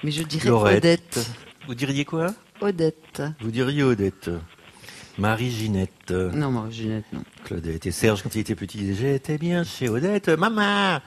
[0.05, 0.77] Mais je dirais Laurette.
[0.85, 1.31] Odette.
[1.67, 2.29] Vous diriez quoi?
[2.61, 3.21] Odette.
[3.41, 4.31] Vous diriez Odette.
[5.19, 6.11] Marie-Ginette.
[6.11, 7.23] Non, moi, Ginette, non.
[7.45, 10.99] Claudette et Serge, quand il était petit, il disait J'étais bien chez Odette, maman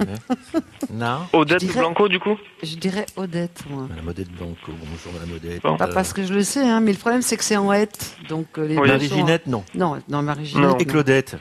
[0.00, 0.06] Ouais.
[0.92, 3.86] Non Odette dirais- Blanco, du coup Je dirais Odette, moi.
[3.88, 5.60] Madame Odette Blanco, bonjour Madame Odette.
[5.62, 5.76] Bon.
[5.76, 7.72] Pas Euh, parce que je le sais, hein, mais le problème, c'est que c'est en
[7.72, 8.14] être.
[8.28, 8.86] Donc, euh, les Oui.
[8.88, 9.64] Marie-Ginette, non.
[9.74, 10.80] en- Non, non, Marie-Ginette.
[10.80, 11.36] Et Claudette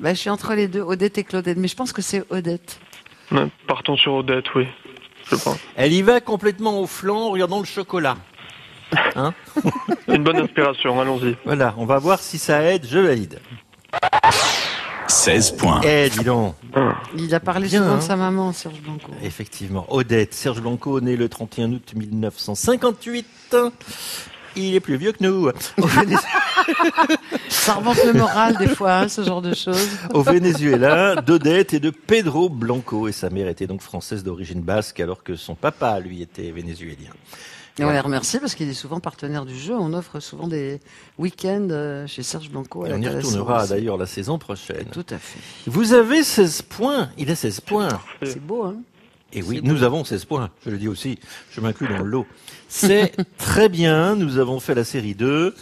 [0.00, 1.56] Bah, je suis entre les deux, Odette et Claudette.
[1.56, 2.80] Mais je pense que c'est Odette.
[3.30, 4.66] Ouais, Partons sur Odette, oui.
[5.30, 5.56] Je pense.
[5.76, 8.16] Elle y va complètement au flanc en regardant le chocolat.
[10.08, 11.36] Une bonne inspiration, allons-y.
[11.44, 13.38] Voilà, on va voir si ça aide, je valide.
[15.08, 15.80] 16 points.
[15.84, 16.54] Eh, dis donc.
[17.16, 17.98] Il a parlé Bien, souvent hein.
[17.98, 19.10] de sa maman, Serge Blanco.
[19.22, 23.56] Effectivement, Odette, Serge Blanco, né le 31 août 1958.
[24.56, 25.48] Il est plus vieux que nous.
[25.48, 25.52] Au,
[27.48, 29.88] Ça remonte le moral, des fois, hein, ce genre de choses.
[30.12, 33.08] au Venezuela, d'Odette et de Pedro Blanco.
[33.08, 37.10] Et sa mère était donc française d'origine basque, alors que son papa, lui, était vénézuélien.
[37.78, 39.74] Et on les remercie parce qu'il est souvent partenaire du jeu.
[39.74, 40.80] On offre souvent des
[41.18, 42.84] week-ends euh, chez Serge Blanco.
[42.84, 44.86] à la on y retournera d'ailleurs la saison prochaine.
[44.92, 45.40] Tout à fait.
[45.66, 47.10] Vous avez 16 points.
[47.18, 47.88] Il a 16 points.
[48.22, 48.76] C'est beau, hein
[49.32, 50.50] Et oui, nous avons 16 points.
[50.64, 51.18] Je le dis aussi.
[51.50, 52.26] Je m'inclus dans le lot.
[52.68, 54.14] C'est très bien.
[54.14, 55.52] Nous avons fait la série 2.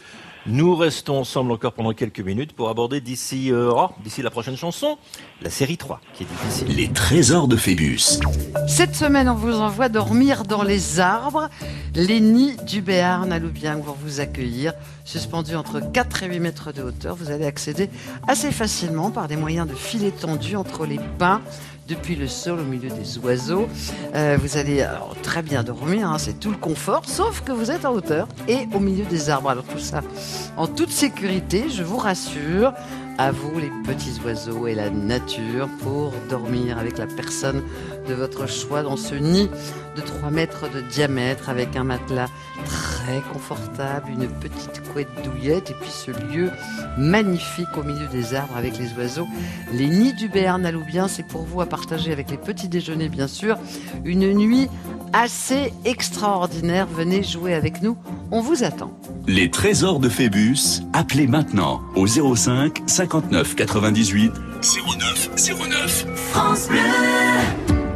[0.46, 4.56] Nous restons ensemble encore pendant quelques minutes pour aborder d'ici euh, oh, d'ici la prochaine
[4.56, 4.98] chanson,
[5.40, 6.76] la série 3, qui est difficile.
[6.76, 8.18] Les trésors de Phébus.
[8.66, 11.48] Cette semaine, on vous envoie dormir dans les arbres.
[11.94, 14.72] Les nids du Béarn à Loubiang vont vous accueillir.
[15.04, 17.88] Suspendus entre 4 et 8 mètres de hauteur, vous allez accéder
[18.26, 21.40] assez facilement par des moyens de filets tendus entre les pins
[21.92, 23.68] depuis le sol au milieu des oiseaux.
[24.14, 27.70] Euh, vous allez alors, très bien dormir, hein, c'est tout le confort, sauf que vous
[27.70, 29.50] êtes en hauteur et au milieu des arbres.
[29.50, 30.00] Alors tout ça
[30.56, 32.72] en toute sécurité, je vous rassure.
[33.18, 37.62] À vous les petits oiseaux et la nature pour dormir avec la personne
[38.08, 39.48] de votre choix dans ce nid
[39.96, 42.28] de 3 mètres de diamètre avec un matelas
[42.64, 46.50] très confortable, une petite couette douillette et puis ce lieu
[46.96, 49.28] magnifique au milieu des arbres avec les oiseaux.
[49.72, 53.08] Les nids du Béarn à Loubien, c'est pour vous à partager avec les petits déjeuners
[53.08, 53.58] bien sûr.
[54.04, 54.68] Une nuit
[55.12, 56.86] assez extraordinaire.
[56.86, 57.96] Venez jouer avec nous,
[58.30, 58.90] on vous attend.
[59.26, 66.06] Les trésors de Phébus, appelez maintenant au 05 59 98 09 09.
[66.30, 66.78] France Bleu.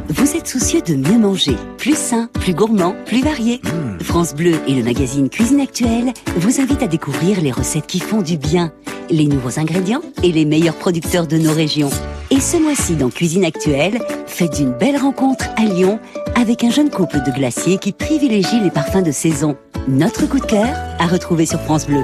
[0.09, 3.61] Vous êtes soucieux de mieux manger, plus sain, plus gourmand, plus varié
[4.01, 8.21] France Bleu et le magazine Cuisine Actuelle vous invitent à découvrir les recettes qui font
[8.21, 8.73] du bien,
[9.09, 11.91] les nouveaux ingrédients et les meilleurs producteurs de nos régions.
[12.29, 15.99] Et ce mois-ci dans Cuisine Actuelle, faites une belle rencontre à Lyon
[16.35, 19.55] avec un jeune couple de glaciers qui privilégie les parfums de saison.
[19.87, 20.67] Notre coup de cœur
[20.99, 22.03] à retrouver sur France Bleu.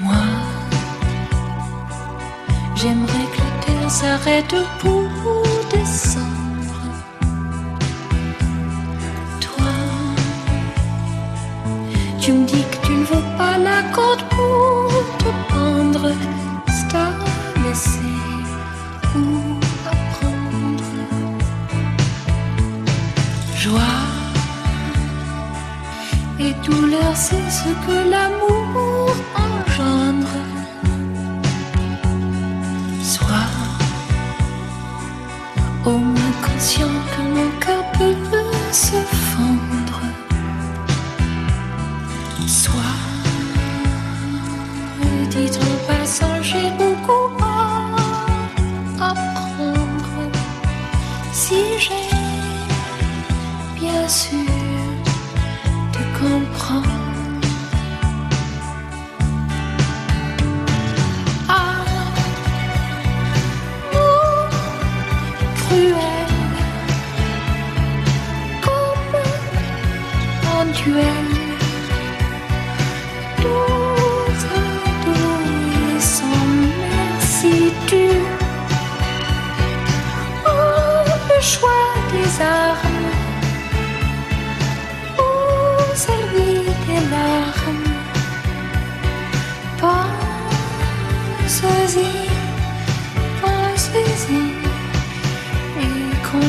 [0.00, 0.14] Moi,
[2.74, 5.02] j'aimerais que la terre s'arrête pour
[5.70, 6.80] descendre.
[9.42, 9.66] Toi,
[12.18, 16.10] tu me dis que tu ne veux pas la corde pour te pendre.
[27.14, 28.59] C'est ce que l'amour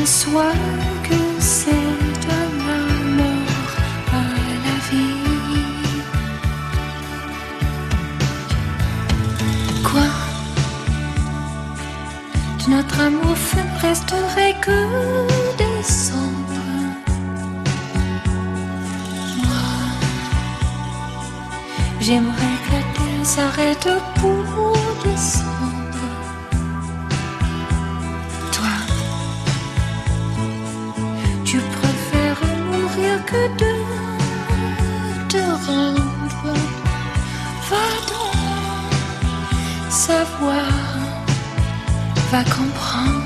[0.02, 0.58] conçois
[1.08, 2.44] que c'est de la
[3.18, 3.72] mort
[4.20, 4.24] à
[4.66, 6.02] la vie
[9.88, 10.08] Quoi?
[12.58, 14.78] De notre amour ne resterait que
[15.60, 16.72] des cendres.
[19.46, 19.70] Moi,
[22.00, 23.88] j'aimerais que la terre s'arrête
[24.20, 24.61] pour
[33.32, 33.42] de
[35.28, 36.54] te rendre.
[37.70, 40.72] Va donc savoir,
[42.30, 43.21] va comprendre.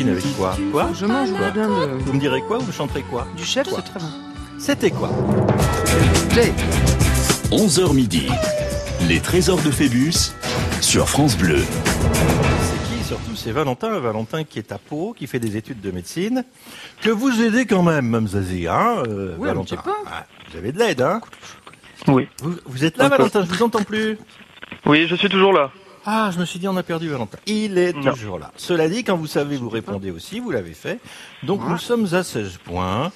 [0.00, 2.02] Avec quoi Quoi Je mange Quoi bien de...
[2.02, 4.06] Vous me direz quoi Vous me chanterez quoi Du chef, c'est très bon.
[4.58, 5.08] C'était quoi
[7.52, 8.26] 11h midi.
[9.08, 10.32] Les trésors de Phébus
[10.80, 11.58] sur France Bleu.
[11.60, 14.00] C'est qui surtout C'est Valentin.
[14.00, 16.44] Valentin qui est à Pau, qui fait des études de médecine.
[17.00, 19.76] Que vous aidez quand même, Mme Zazie, hein euh, Oui, un Valentin.
[19.76, 19.92] petit peu.
[20.08, 21.20] Ah, vous avez de l'aide, hein
[22.08, 22.26] Oui.
[22.42, 23.16] vous, vous êtes là, Un peu.
[23.18, 24.18] Valentin Je vous entends plus.
[24.86, 25.70] Oui, je suis toujours là.
[26.06, 27.38] Ah, je me suis dit, on a perdu Valentin.
[27.46, 28.12] Il est Non.
[28.12, 28.50] toujours là.
[28.56, 31.00] Cela dit, quand vous savez, vous répondez aussi, vous l'avez fait.
[31.42, 33.10] Donc, nous sommes à 16 points.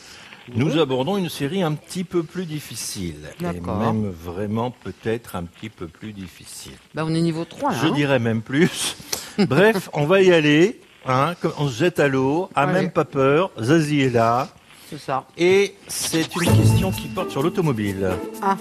[0.54, 3.16] Nous abordons une série un petit peu plus difficile.
[3.40, 6.72] Et même vraiment peut-être un petit peu plus difficile.
[6.94, 7.76] Bah, on est niveau 3 là.
[7.82, 8.96] Je hein dirais même plus.
[9.38, 10.80] Bref, on va y aller.
[11.06, 12.48] Hein, comme- on se jette à l'eau.
[12.54, 12.72] A Allez.
[12.72, 13.50] même pas peur.
[13.60, 14.48] Zazie est là.
[14.88, 15.26] C'est ça.
[15.36, 18.08] Et c'est une question qui porte sur l'automobile.
[18.40, 18.56] Ah.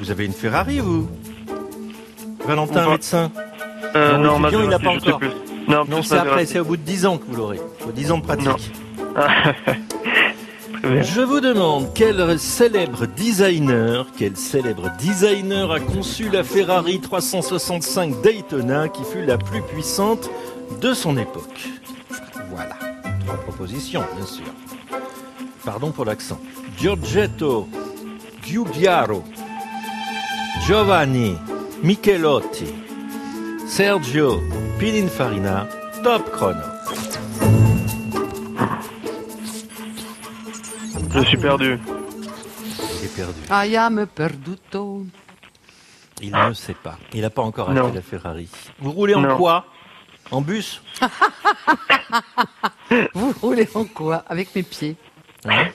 [0.00, 1.06] Vous avez une Ferrari, vous?
[2.46, 3.30] Valentin, médecin
[3.96, 5.18] Euh, Non, l'étudiant, il l'a pas encore.
[5.18, 5.30] plus.
[5.68, 7.60] Non, c'est après, c'est au bout de 10 ans que vous l'aurez.
[7.86, 8.72] Au 10 ans de pratique.
[10.84, 18.88] Je vous demande quel célèbre designer, quel célèbre designer a conçu la Ferrari 365 Daytona
[18.88, 20.28] qui fut la plus puissante
[20.82, 21.68] de son époque?
[22.50, 22.74] Voilà.
[23.24, 24.44] Trois propositions, bien sûr.
[25.64, 26.38] Pardon pour l'accent.
[26.78, 27.66] Giorgetto
[28.42, 29.24] Giugiaro,
[30.66, 31.36] Giovanni
[31.84, 32.64] Michelotti,
[33.66, 34.40] Sergio
[34.78, 35.66] Pininfarina,
[36.02, 36.62] top chrono.
[41.12, 41.78] Je suis perdu.
[43.00, 43.40] Il est perdu.
[43.50, 45.04] I am perduto.
[46.22, 46.96] Il ne sait pas.
[47.12, 47.82] Il n'a pas encore Non.
[47.84, 48.48] acheté la Ferrari.
[48.78, 49.36] Vous roulez en Non.
[49.36, 49.66] quoi?
[50.30, 50.80] En bus?
[53.14, 54.24] Vous roulez en quoi?
[54.28, 54.96] Avec mes pieds.
[55.44, 55.66] Hein?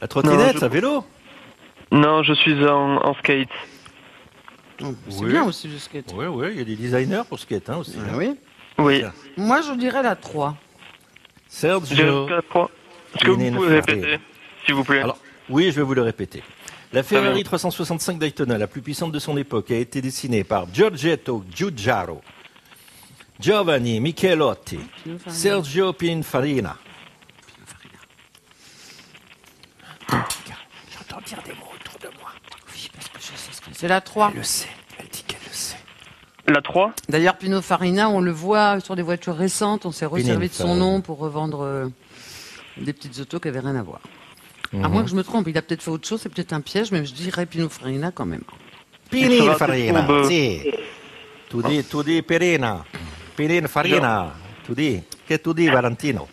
[0.00, 1.04] La trottinette, Non, je- à vélo?
[1.92, 3.48] Non, je suis en, en skate.
[5.08, 5.30] C'est Oui.
[5.30, 6.12] bien aussi le skate.
[6.14, 7.94] Oui, oui, il y a des designers pour skate hein, aussi.
[7.98, 8.16] Ah hein.
[8.16, 8.36] oui.
[8.78, 9.02] Oui.
[9.36, 10.56] Moi, je dirais la 3.
[11.48, 12.26] J'ai Sergio.
[12.26, 12.70] jusqu'à trois.
[13.14, 14.18] Est-ce que vous pouvez répéter,
[14.66, 15.18] s'il vous plaît Alors,
[15.48, 16.42] oui, je vais vous le répéter.
[16.92, 17.44] La Ferrari bien.
[17.44, 22.20] 365 Daytona, la plus puissante de son époque, a été dessinée par Giorgetto Giugiaro,
[23.38, 24.80] Giovanni Michelotti,
[25.28, 26.76] Sergio Pininfarina.
[30.10, 32.30] J'entends dire des mots autour de moi.
[32.72, 34.30] Oui, parce que je sais ce que C'est la 3.
[34.32, 34.68] Elle le sait.
[34.98, 35.76] Elle dit qu'elle le sait.
[36.46, 39.86] La 3 D'ailleurs, Pinot Farina, on le voit sur des voitures récentes.
[39.86, 41.86] On s'est resservi de son nom pour revendre euh,
[42.76, 44.00] des petites autos qui n'avaient rien à voir.
[44.72, 44.88] À Mhm.
[44.92, 46.90] moins que je me trompe, il a peut-être fait autre chose, c'est peut-être un piège,
[46.90, 48.42] mais je dirais Pinot Farina quand même.
[49.12, 49.20] C'est
[50.28, 50.62] sì.
[51.48, 52.84] Tu dis, tu dis Perina.
[53.36, 54.32] Pininfarina.
[54.66, 55.02] Tu dis.
[55.28, 56.28] Che tu dis, Valentino?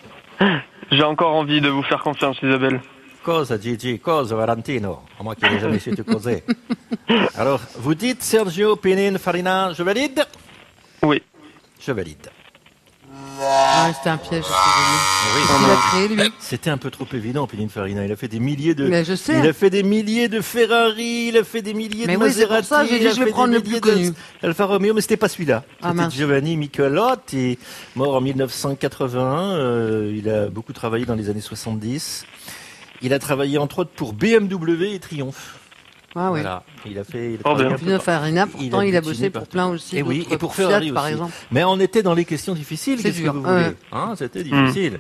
[0.92, 2.82] J'ai encore envie de vous faire confiance, Isabelle.
[3.24, 4.00] Cosa, Gigi?
[4.00, 5.02] Cosa, Valentino?
[5.20, 6.44] À moi qui n'ai jamais su te causer.
[7.36, 10.26] Alors, vous dites Sergio Pininfarina, je valide?
[11.04, 11.22] Oui.
[11.80, 12.28] Je valide.
[13.44, 15.66] Ah, c'était un piège, je suis venu.
[15.66, 16.34] Il a créé, lui.
[16.40, 18.06] C'était un peu trop évident, Pininfarina.
[18.06, 18.88] Il a fait des milliers de.
[18.88, 19.38] Mais je sais.
[19.40, 22.26] Il a fait des milliers de Ferrari, il a fait des milliers Mais de oui,
[22.28, 22.68] Maserati.
[22.68, 24.12] ça, j'ai dit, il a je vais prendre le plus de connu.
[24.44, 25.64] Alfa Romeo, mais c'était pas celui-là.
[25.82, 26.10] Ah, C'était.
[26.10, 27.58] Giovanni Michelotti,
[27.96, 29.20] mort en 1981.
[29.56, 32.26] euh, il a beaucoup travaillé dans les années 70.
[33.02, 35.58] Il a travaillé entre autres pour BMW et Triumph.
[36.16, 36.42] Ah oui.
[36.42, 36.64] Voilà.
[36.86, 37.34] Il a fait.
[37.34, 37.72] Il a Oh, bien.
[37.72, 39.98] peu Farina, pourtant, il a, bossé pour plein aussi.
[39.98, 41.32] Et oui, d'autres, et pour Fiat, Ferrari par exemple.
[41.52, 43.02] Mais on était dans les questions difficiles.
[43.02, 45.00] Qu'est-ce que vous voulez Hein, C'était difficile.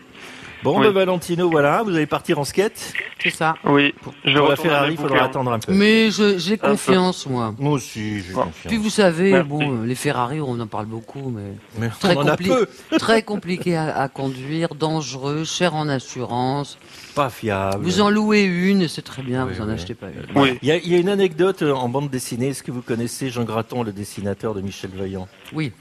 [0.63, 0.85] Bon, Oui.
[0.85, 2.93] ben Valentino, voilà, vous allez partir en skate.
[3.21, 3.55] C'est ça.
[3.65, 3.93] Oui.
[4.23, 5.73] Je Pour la Ferrari, il faudra attendre un peu.
[5.73, 6.69] Mais j'ai peu.
[6.69, 7.53] confiance, moi.
[7.57, 8.43] Moi aussi, j'ai Bon.
[8.43, 8.67] confiance.
[8.67, 9.49] Puis vous savez, Merci.
[9.49, 12.67] bon, les Ferrari, on en parle beaucoup, mais Mais très, on en a peu.
[12.99, 16.77] très compliqué à, à conduire, dangereux, cher en assurance.
[17.15, 17.83] Pas fiable.
[17.83, 19.73] Vous en louez une, c'est très bien, Oui, vous en oui.
[19.73, 20.39] achetez pas une.
[20.39, 20.59] Oui.
[20.61, 22.49] Il y, a, il y a une anecdote euh, en bande dessinée.
[22.49, 25.71] Est-ce que vous connaissez Jean Graton, le dessinateur de Michel Vaillant Oui.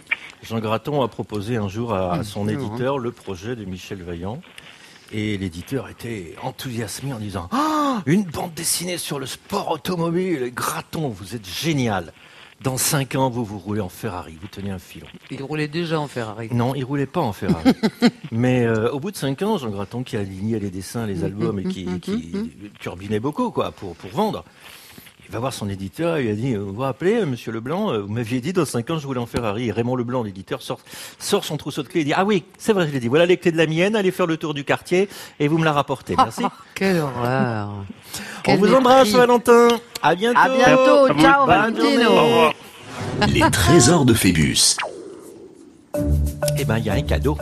[0.43, 4.41] Jean Graton a proposé un jour à, à son éditeur le projet de Michel Vaillant.
[5.13, 11.09] Et l'éditeur était enthousiasmé en disant Ah, Une bande dessinée sur le sport automobile, Graton,
[11.09, 12.13] vous êtes génial.
[12.63, 15.07] Dans cinq ans, vous vous roulez en Ferrari, vous tenez un filon.
[15.31, 16.51] Il roulait déjà en Ferrari.
[16.53, 17.73] Non, il roulait pas en Ferrari.
[18.33, 21.59] Mais euh, au bout de cinq ans, Jean Graton, qui alignait les dessins, les albums
[21.59, 22.33] et qui, qui
[22.79, 24.45] turbinait beaucoup quoi pour, pour vendre,
[25.31, 27.53] Il va voir son éditeur, il lui a dit, euh, vous vous rappelez, euh, monsieur
[27.53, 29.68] Leblanc, euh, vous m'aviez dit dans 5 ans je voulais en Ferrari.
[29.68, 30.81] Et Raymond Leblanc, l'éditeur, sort,
[31.20, 33.26] sort son trousseau de clés et dit, ah oui, c'est vrai, je l'ai dit, voilà
[33.26, 35.09] les clés de la mienne, allez faire le tour du quartier
[35.39, 36.16] et vous me la rapportez.
[36.18, 36.43] Merci.
[36.74, 37.68] Quelle horreur.
[37.68, 37.85] On
[38.43, 39.11] Quel vous embrasse.
[39.11, 39.68] Valentin.
[40.03, 40.41] À bientôt.
[40.41, 41.20] À bientôt.
[41.20, 41.47] Ciao.
[41.47, 42.11] Valentino.
[43.28, 44.76] Les trésors de Phébus.
[46.59, 47.39] Eh ben, il y a un cadeau.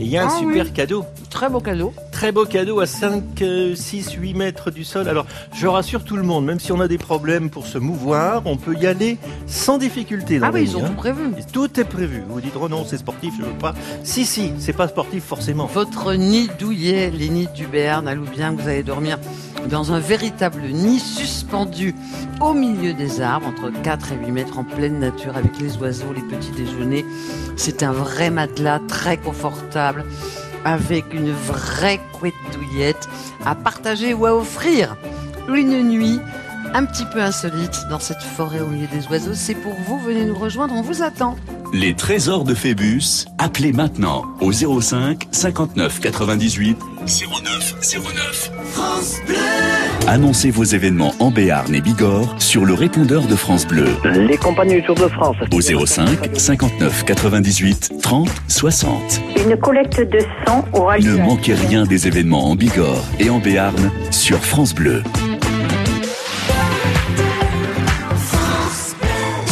[0.00, 0.72] Et il y a un Ah super oui.
[0.72, 1.04] cadeau.
[1.30, 1.92] Très beau cadeau.
[2.20, 5.08] Très beau cadeau à 5, euh, 6, 8 mètres du sol.
[5.08, 8.42] Alors, je rassure tout le monde, même si on a des problèmes pour se mouvoir,
[8.44, 9.16] on peut y aller
[9.46, 10.38] sans difficulté.
[10.38, 10.88] dans Ah oui, ils ont hein.
[10.88, 11.30] tout prévu.
[11.38, 12.22] Et Tout est prévu.
[12.28, 13.72] Vous dites, oh non, c'est sportif, je veux pas.
[14.04, 15.64] Si, si, c'est pas sportif forcément.
[15.64, 19.18] Votre nid douillet, les nids du Béarn, à Loubiens, vous allez dormir
[19.70, 21.94] dans un véritable nid suspendu
[22.42, 26.12] au milieu des arbres, entre 4 et 8 mètres en pleine nature, avec les oiseaux,
[26.14, 27.06] les petits déjeuners.
[27.56, 30.04] C'est un vrai matelas très confortable,
[30.64, 33.08] avec une vraie couette douillette
[33.44, 34.96] à partager ou à offrir.
[35.48, 36.20] Une nuit
[36.74, 39.34] un petit peu insolite dans cette forêt au milieu des oiseaux.
[39.34, 41.36] C'est pour vous, venez nous rejoindre, on vous attend.
[41.72, 48.50] Les trésors de Phébus, appelez maintenant au 05 59 98 09 09.
[48.72, 49.36] France Bleu.
[50.08, 54.74] Annoncez vos événements en Béarn et Bigorre sur le répondeur de France Bleu Les compagnies
[54.76, 55.36] du Tour de France.
[55.52, 59.20] au 05 59 98 30 60.
[59.44, 61.16] Une collecte de sang aura Ne lieu.
[61.18, 65.02] manquez rien des événements en Bigorre et en Béarn sur France Bleu.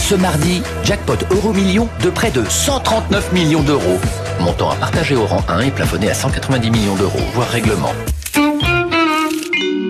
[0.08, 3.98] Ce mardi, jackpot euro million de près de 139 millions d'euros.
[4.40, 7.92] Montant à partager au rang 1 et plafonné à 190 millions d'euros, voire règlement.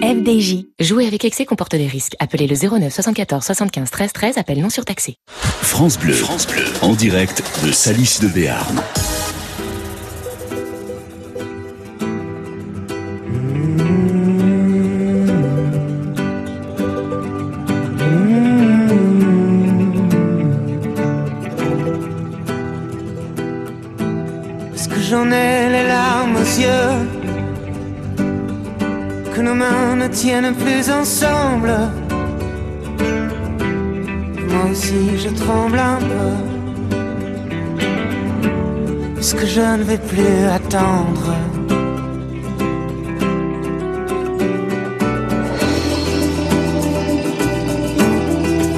[0.03, 0.65] FDJ.
[0.81, 2.17] Jouer avec excès comporte des risques.
[2.19, 4.39] Appelez le 09 74 75 13 13.
[4.39, 5.15] Appel non surtaxé.
[5.29, 8.83] France Bleu, France Bleu, en direct de Salis de Béarn.
[30.09, 31.75] Ne tiennent plus ensemble.
[34.49, 36.31] Moi aussi je tremble un peu.
[39.19, 41.35] Est-ce que je ne vais plus attendre.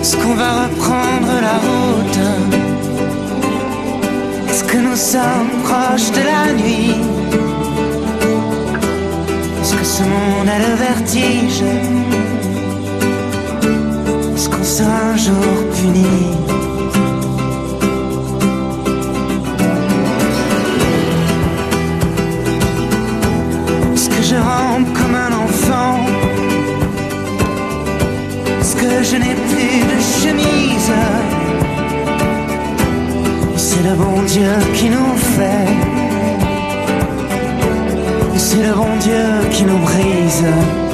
[0.00, 2.20] Est-ce qu'on va reprendre la route.
[4.48, 7.19] Est-ce que nous sommes proches de la nuit?
[10.00, 11.62] Ce monde a le vertige.
[14.34, 16.18] Est-ce qu'on sera un jour puni?
[23.94, 25.96] Est-ce que je rampe comme un enfant?
[28.60, 30.92] Est-ce que je n'ai plus de chemise?
[33.56, 35.69] C'est le bon Dieu qui nous fait.
[39.60, 40.89] Qui nous brise.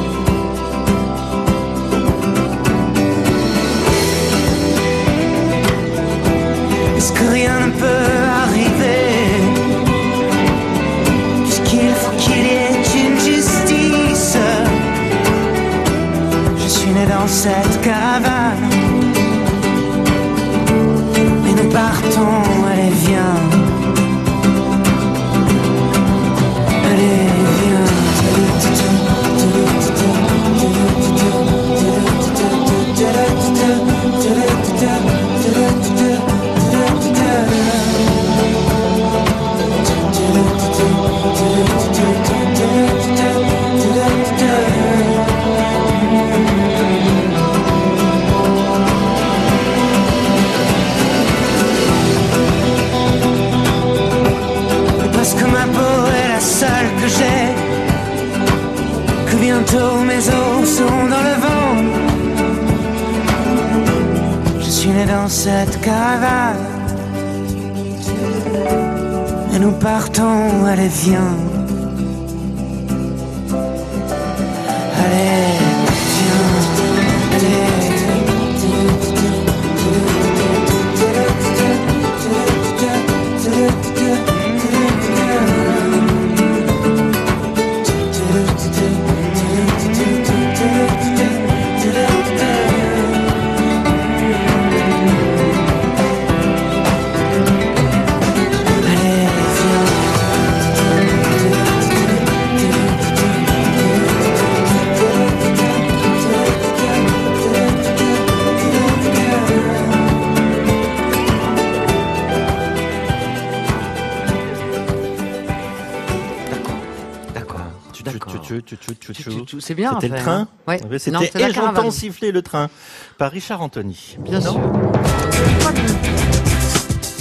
[119.67, 120.49] C'est bien C'était le train hein.
[120.69, 120.79] Ouais.
[120.99, 122.71] C'était Et j'entends siffler le train
[123.19, 124.17] par Richard Anthony.
[124.21, 124.61] Bien sûr.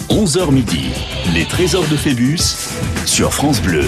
[0.10, 0.92] 11h midi,
[1.34, 2.38] les trésors de Phébus
[3.06, 3.84] sur France Bleu.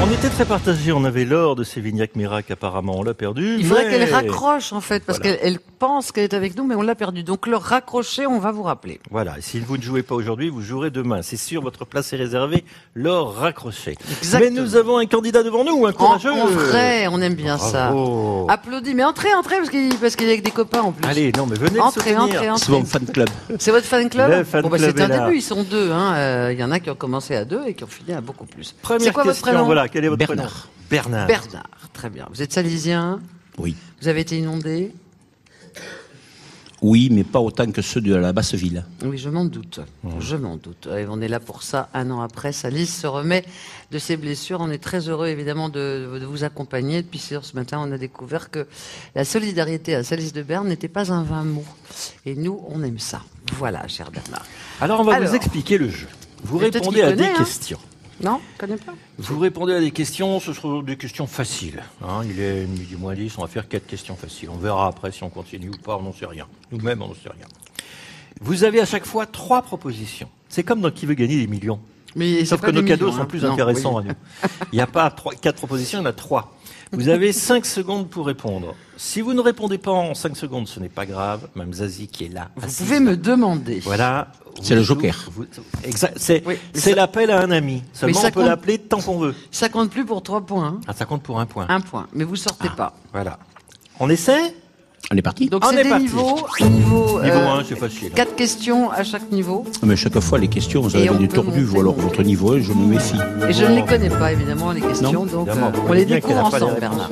[0.00, 3.56] On était très partagés, on avait l'or de Sévignac Mirac apparemment, on l'a perdu.
[3.58, 5.36] Il faudrait mais- qu'elle raccroche en fait, parce Voilà.
[5.36, 7.22] qu'elle elle pense qu'elle est avec nous, mais on l'a perdue.
[7.24, 9.00] Donc le raccrocher, on va vous rappeler.
[9.10, 11.20] Voilà, et si vous ne jouez pas aujourd'hui, vous jouerez demain.
[11.22, 12.64] C'est sûr, votre place est réservée,
[12.94, 13.96] l'or raccroché.
[14.20, 14.50] Exactement.
[14.54, 16.32] Mais nous avons un candidat devant nous, un En, courageux.
[16.32, 18.46] en vrai, on aime bien Bravo.
[18.48, 18.52] ça.
[18.54, 21.08] Applaudis, mais entrez, entrez, parce qu'il parce qu'il est avec des copains en plus.
[21.08, 22.64] Allez, non, mais venez Entrez, entrez, entrez.
[22.64, 23.28] C'est mon fan club.
[23.58, 25.18] C'est votre fan club Le fan Bon, bah, club c'est un là.
[25.26, 25.90] début, ils sont deux.
[25.90, 26.14] hein.
[26.14, 28.20] Euh, Il y en a qui ont commencé à deux et qui ont fini à
[28.20, 28.74] beaucoup plus.
[28.82, 30.46] Première votre question, prénom voilà, quel est votre Bernard.
[30.46, 31.26] prénom Bernard.
[31.26, 32.26] Bernard, très bien.
[32.30, 33.20] Vous êtes salésien
[33.58, 33.76] Oui.
[34.00, 34.92] Vous avez été inondé
[36.80, 38.84] Oui, mais pas autant que ceux de la Basse-Ville.
[39.04, 39.80] Oui, je m'en doute.
[40.20, 40.88] Je m'en doute.
[40.96, 41.88] Et on est là pour ça.
[41.92, 43.44] Un an après, Salis se remet
[43.90, 44.60] de ses blessures.
[44.60, 47.02] On est très heureux, évidemment, de, de vous accompagner.
[47.02, 48.66] Depuis ce matin, on a découvert que
[49.16, 51.64] la solidarité à Salis de Berne n'était pas un vain mot.
[52.24, 53.22] Et nous, on aime ça.
[53.54, 54.46] Voilà, cher Bernard.
[54.80, 55.28] Alors, on va Alors.
[55.28, 56.06] vous expliquer le jeu.
[56.44, 57.34] Vous répondez à connaît, des hein.
[57.38, 57.80] questions.
[58.22, 58.94] Non, je connais pas.
[59.18, 61.82] Vous répondez à des questions, ce seront des questions faciles.
[62.02, 62.22] hein.
[62.24, 64.50] il est midi moins 10, on va faire quatre questions faciles.
[64.50, 66.46] On verra après si on continue ou pas, on n'en sait rien.
[66.72, 67.46] Nous-mêmes, on n'en sait rien.
[68.40, 70.28] Vous avez à chaque fois trois propositions.
[70.48, 71.80] C'est comme dans Qui veut gagner des millions.
[72.16, 73.24] Mais Sauf que nos cadeaux sont hein.
[73.26, 74.04] plus Non, intéressants oui.
[74.04, 74.48] à nous.
[74.72, 76.54] Il n'y a pas trois, quatre propositions, il y en a trois.
[76.92, 78.74] Vous avez cinq secondes pour répondre.
[78.96, 81.48] Si vous ne répondez pas en cinq secondes, ce n'est pas grave.
[81.54, 82.48] Même Zazie qui est là.
[82.56, 83.80] Vous assise pouvez me demander.
[83.80, 84.28] Voilà.
[84.62, 85.28] C'est le joker.
[86.16, 86.56] C'est Oui,
[86.96, 87.84] l'appel à un ami.
[87.92, 89.34] Seulement, ça on peut l'appeler tant qu'on veut.
[89.50, 90.66] Ça compte plus pour trois points.
[90.66, 90.80] hein.
[90.86, 91.66] Ah, ça compte pour un point.
[91.68, 92.06] Un point.
[92.14, 92.94] Mais vous sortez pas.
[93.12, 93.38] Voilà.
[94.00, 94.54] On essaie?
[95.10, 96.04] On est parti Donc On c'est est des parti.
[96.04, 96.36] niveaux.
[96.60, 98.10] Niveau, Niveau euh, 1, c'est facile.
[98.10, 99.64] Quatre questions à chaque niveau.
[99.82, 102.08] Mais chaque fois, les questions, vous avez on des peut tordus, monter, vous, alors monter.
[102.08, 103.16] votre niveau 1, je me méfie.
[103.48, 105.12] Et je ne les connais pas, évidemment, les questions.
[105.12, 106.98] Non, donc Évidemment, euh, on les bien qu'elle découvre a pas les ensemble, réponses.
[106.98, 107.10] Bernard.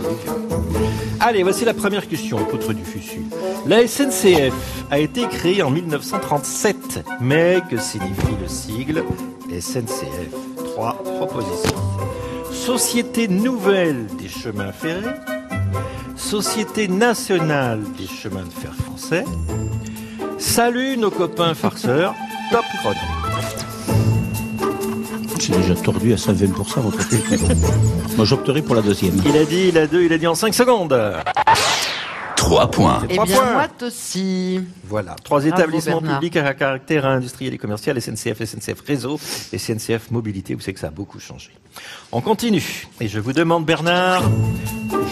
[1.20, 3.22] Allez, voici la première question, poutre du fusu.
[3.66, 4.53] La SNCF
[4.91, 9.05] a été créée en 1937, mais que signifie le sigle
[9.59, 10.34] SNCF
[10.74, 11.76] Trois propositions.
[12.53, 15.05] Société nouvelle des chemins ferrés,
[16.16, 19.24] Société nationale des chemins de fer français,
[20.38, 22.14] Salut nos copains farceurs,
[22.50, 22.96] top chrono.
[25.38, 27.40] C'est déjà tordu à 120% votre truc.
[28.16, 29.14] Moi, j'opterai pour la deuxième.
[29.24, 30.92] Il a dit, il a deux, il a dit en 5 secondes.
[32.37, 33.03] 3 points.
[33.09, 33.53] Eh Trois bien, points.
[33.55, 34.61] moi aussi.
[34.84, 36.20] Voilà, trois Bravo, établissements Bernard.
[36.20, 39.18] publics à caractère industriel et commercial, SNCF, SNCF Réseau
[39.53, 40.55] et SNCF Mobilité.
[40.55, 41.51] Vous savez que ça a beaucoup changé.
[42.12, 42.87] On continue.
[43.01, 44.22] Et je vous demande, Bernard,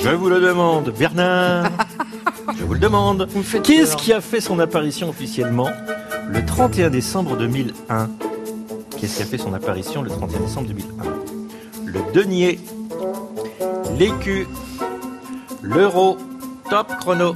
[0.02, 1.70] je vous le demande, Bernard,
[2.58, 3.28] je vous le demande,
[3.62, 5.70] qu'est-ce qui a fait son apparition officiellement
[6.28, 8.10] le 31 décembre 2001
[9.00, 11.04] Qu'est-ce qui a fait son apparition le 31 décembre 2001
[11.86, 12.58] Le denier,
[13.98, 14.46] l'écu,
[15.62, 16.16] l'euro,
[16.70, 17.34] top chrono.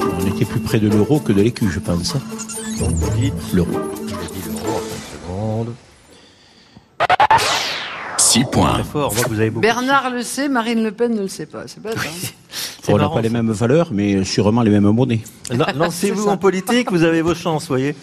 [0.00, 2.14] On était plus près de l'euro que de l'écu, je pense.
[2.78, 3.70] Vous dites L'euro.
[4.06, 5.74] Je dis l'euro en 5 secondes.
[8.18, 8.74] 6 points.
[8.74, 9.62] Très fort, moi vous avez beaucoup.
[9.62, 11.64] Bernard le sait, Marine Le Pen ne le sait pas.
[11.66, 12.00] C'est pas ça.
[12.20, 12.34] C'est
[12.88, 15.20] On n'a pas les mêmes valeurs, mais sûrement les mêmes monnaies.
[15.50, 17.94] Lancez-vous en politique, vous avez vos chances, vous voyez.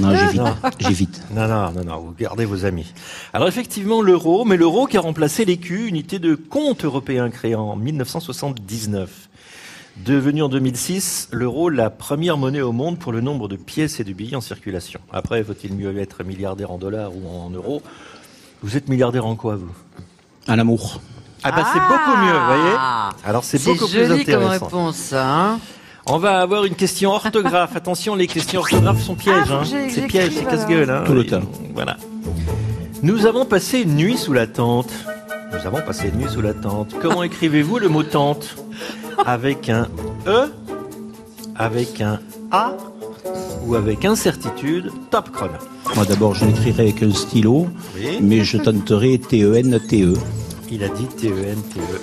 [0.00, 0.40] Non, j'évite.
[0.40, 0.54] Non.
[0.78, 1.22] J'évite.
[1.34, 2.92] Non, non, non, non, vous gardez vos amis.
[3.32, 7.76] Alors effectivement, l'euro, mais l'euro qui a remplacé l'écu, unité de compte européen créée en
[7.76, 9.28] 1979.
[10.04, 14.04] Devenu en 2006, l'euro la première monnaie au monde pour le nombre de pièces et
[14.04, 14.98] de billets en circulation.
[15.12, 17.80] Après, faut-il mieux être milliardaire en dollars ou en euros?
[18.62, 19.70] Vous êtes milliardaire en quoi, vous?
[20.48, 21.00] Un amour.
[21.46, 23.10] Ah bah c'est beaucoup mieux, vous voyez Ah.
[23.24, 24.64] Alors c'est beaucoup plus joli comme intéressant.
[24.66, 25.58] réponse, hein.
[26.06, 27.76] On va avoir une question orthographe.
[27.76, 29.48] Attention, les questions orthographe sont pièges.
[29.50, 29.88] Ah, hein.
[29.90, 30.90] C'est piège, c'est casse-gueule.
[30.90, 31.04] Hein.
[31.06, 31.42] Tout le temps.
[31.74, 31.96] Voilà.
[33.02, 34.90] Nous avons passé une nuit sous la tente.
[35.52, 36.94] Nous avons passé une nuit sous la tente.
[37.00, 38.56] Comment écrivez-vous le mot tente?
[39.24, 39.86] Avec un
[40.26, 40.50] E
[41.56, 42.18] Avec un
[42.50, 42.72] A
[43.66, 45.52] Ou avec incertitude Top chrono.
[45.94, 48.18] Moi, d'abord, je l'écrirai avec un stylo, Oui.
[48.20, 50.14] mais je tenterai T-E-N-T-E.
[50.74, 52.00] Il a dit E T-E-N-T-E.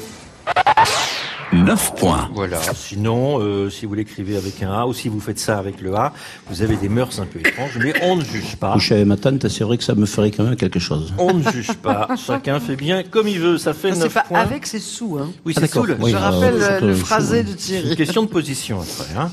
[1.54, 2.30] 9 points.
[2.34, 2.58] Voilà.
[2.74, 5.94] Sinon, euh, si vous l'écrivez avec un A ou si vous faites ça avec le
[5.94, 6.14] A,
[6.50, 8.72] vous avez des mœurs un peu étranges, mais on ne juge pas.
[8.72, 11.14] Coucher avec ma tante, c'est vrai que ça me ferait quand même quelque chose.
[11.18, 12.08] On ne juge pas.
[12.16, 13.58] Chacun fait bien comme il veut.
[13.58, 14.40] Ça fait Ça, C'est 9 pas points.
[14.40, 15.18] avec, c'est sous.
[15.22, 15.30] Hein.
[15.46, 15.98] Oui, Ah, c'est saoul.
[16.00, 17.96] Oui, Je euh, rappelle c'est, euh, le phrasé de C'est une Thierry.
[17.98, 19.14] question de position après.
[19.20, 19.30] Hein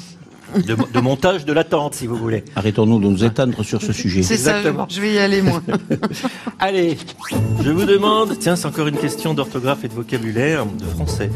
[0.56, 2.44] de, de montage de l'attente, si vous voulez.
[2.56, 4.22] Arrêtons-nous de nous étendre sur ce sujet.
[4.22, 4.86] C'est ça, Exactement.
[4.90, 5.62] je vais y aller, moi.
[6.58, 6.96] Allez,
[7.62, 11.30] je vous demande, tiens, c'est encore une question d'orthographe et de vocabulaire de français.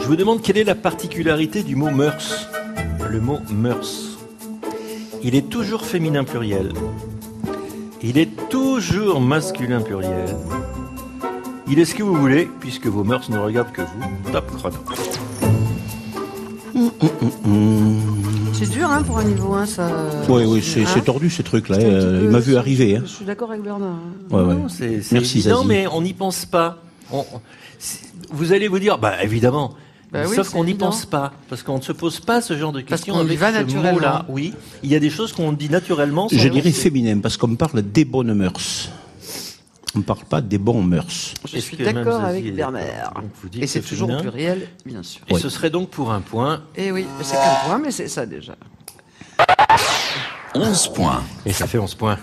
[0.00, 2.48] Je vous demande quelle est la particularité du mot mœurs.
[3.08, 4.18] Le mot mœurs?
[5.22, 6.72] Il est toujours féminin pluriel.
[8.02, 10.36] Il est toujours masculin pluriel.
[11.68, 14.30] Il est ce que vous voulez, puisque vos mœurs ne regardent que vous.
[14.32, 14.76] Top chrono.
[18.52, 19.90] C'est dur hein, pour un niveau 1, ça.
[20.28, 21.78] Oui, oui, c'est Hein c'est tordu ces trucs-là.
[21.78, 22.96] Euh, il m'a vu arriver.
[22.96, 23.02] Hein.
[23.04, 23.98] Je suis d'accord avec Bernard.
[24.30, 24.54] Ouais, ouais.
[24.54, 25.68] Non, c'est c'est Merci, évident, Zazie.
[25.68, 26.78] mais on n'y pense pas.
[27.12, 27.24] On-
[28.30, 29.74] vous allez vous dire, bah évidemment.
[30.12, 32.72] Bah oui, Sauf qu'on n'y pense pas, parce qu'on ne se pose pas ce genre
[32.72, 33.92] de Parce questions qu'on y avec va ce naturellement.
[33.92, 34.24] mot-là.
[34.28, 34.54] Oui,
[34.84, 36.28] il y a des choses qu'on dit naturellement.
[36.28, 38.88] sans Je dirais féminin, parce qu'on parle des bonnes mœurs.
[39.96, 41.32] On ne parle pas des bons mœurs.
[41.50, 43.14] Je suis d'accord avec Bernard.
[43.58, 44.22] Et c'est toujours féminin.
[44.30, 45.22] pluriel, bien sûr.
[45.28, 46.62] Et ce serait donc pour un point.
[46.76, 48.56] Et oui, c'est qu'un point, mais c'est ça déjà.
[50.54, 51.22] 11 points.
[51.46, 52.18] Et ça fait 11 points.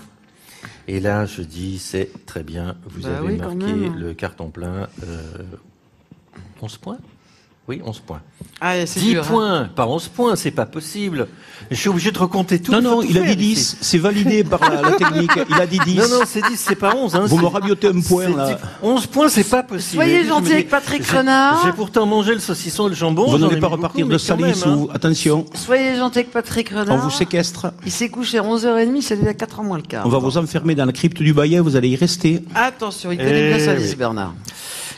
[0.86, 2.76] Et là, je dis, c'est très bien.
[2.86, 4.86] Vous Bah avez oui, marqué le carton plein.
[5.02, 5.32] euh,
[6.62, 6.98] 11 points
[7.66, 8.20] Oui, 11 points.
[8.60, 9.26] Ah, c'est 10 dur, hein.
[9.26, 11.28] points, pas 11 points, c'est pas possible.
[11.70, 12.72] Je suis obligé de recompter tout.
[12.72, 13.76] Non, non, il a dit ici.
[13.76, 13.78] 10.
[13.80, 15.30] C'est validé par la, la technique.
[15.48, 15.96] Il a dit 10.
[15.96, 17.14] Non, non, c'est 10, c'est pas 11.
[17.14, 18.48] Hein, Vous me rabiotez un point, là.
[18.48, 18.56] 10.
[18.82, 20.02] 11 points, c'est pas possible.
[20.04, 21.62] Soyez gentil avec Patrick Renard.
[21.64, 23.30] J'ai pourtant mangé le saucisson et le jambon.
[23.30, 24.76] Vous n'allez pas repartir de Salis hein.
[24.76, 24.90] ou.
[24.92, 26.96] Attention, Soyez gentil avec Patrick Renard.
[26.96, 27.72] on vous séquestre.
[27.86, 30.06] Il s'est couché à 11h30, c'est déjà 4 h moins le quart.
[30.06, 32.44] On va vous enfermer dans la crypte du Bayet, vous allez y rester.
[32.54, 33.96] Attention, il connaît bien Eh Salis.
[33.96, 34.34] Bernard.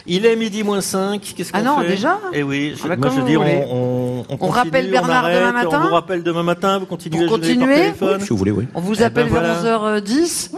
[0.07, 1.21] Il est midi moins 5.
[1.37, 3.37] Qu'est-ce qu'on Ah non, fait déjà Eh oui, je, Ah bah, moi je voulez.
[3.37, 6.43] on, on, on On continue, rappelle Bernard on demain arrête, matin On vous rappelle demain
[6.43, 8.21] matin, vous continuez Pour à jouer par téléphone.
[8.21, 8.67] Si vous voulez, oui.
[8.75, 10.01] On vous Eh appelle ben vers voilà.
[10.01, 10.51] 11h10.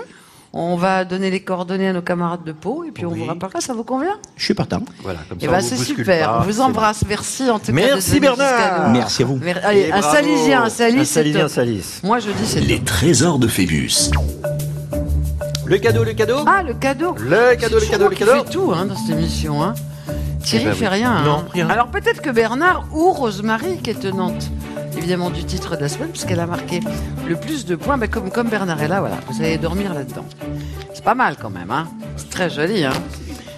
[0.55, 3.19] On va donner les coordonnées à nos camarades de Pau et puis on Oui.
[3.19, 4.81] vous rappellera, ça vous convient Je suis partant.
[5.03, 7.67] Voilà, comme Eh ça, ben vous c'est super, pas, on vous embrasse, merci en tout
[7.67, 7.73] cas.
[7.73, 8.91] Merci venu jusqu'à Bernard.
[8.91, 9.37] Merci à vous.
[9.37, 10.15] Mer- Allez, Et un bravo.
[10.17, 11.51] Salisien, un Salis, Un Salisien, top.
[11.51, 12.01] Salis.
[12.03, 12.85] Moi je dis c'est Les top.
[12.87, 14.11] trésors de Phébus.
[15.69, 18.73] Le cadeau, le cadeau Ah, le cadeau Le cadeau, le cadeau, le cadeau fait tout
[18.75, 19.63] hein, dans cette émission.
[19.63, 19.75] Hein.
[20.43, 20.95] Thierry Eh ben fait oui.
[20.95, 21.23] rien.
[21.25, 21.45] Non, hein.
[21.53, 21.69] rien.
[21.69, 24.51] Alors peut-être que Bernard ou Rosemary, qui est tenante
[24.97, 26.81] évidemment du titre de la semaine, puisqu'elle a marqué
[27.29, 30.25] le plus de points, ben, comme, comme Bernard est là, voilà, vous allez dormir là-dedans.
[30.95, 31.87] C'est pas mal quand même, hein.
[32.17, 32.85] c'est très joli.
[32.85, 32.93] Hein.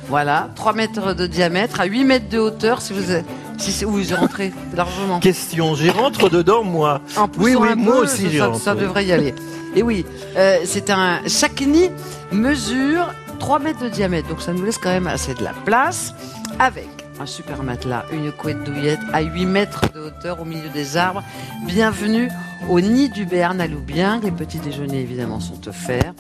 [0.09, 3.25] Voilà, 3 mètres de diamètre, à 8 mètres de hauteur, si vous êtes,
[3.57, 5.21] si c'est- où vous y rentrez largement.
[5.21, 7.01] Question, j'y rentre dedans, moi.
[7.17, 9.35] En Oui, oui, un moi peu, aussi, ça, j'y rentre, ça devrait y aller.
[9.75, 10.05] Et oui,
[10.37, 11.21] euh, c'est un.
[11.27, 11.91] Chaque nid
[12.33, 16.15] mesure 3 mètres de diamètre, donc ça nous laisse quand même assez de la place.
[16.59, 16.89] Avec
[17.21, 21.23] un super matelas, une couette douillette à 8 mètres de hauteur au milieu des arbres.
[21.67, 22.29] Bienvenue
[22.69, 24.21] au nid du Loubien.
[24.23, 26.13] Les petits déjeuners, évidemment, sont offerts.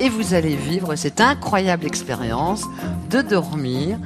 [0.00, 2.64] Et vous allez vivre cette incroyable expérience
[3.10, 3.98] de dormir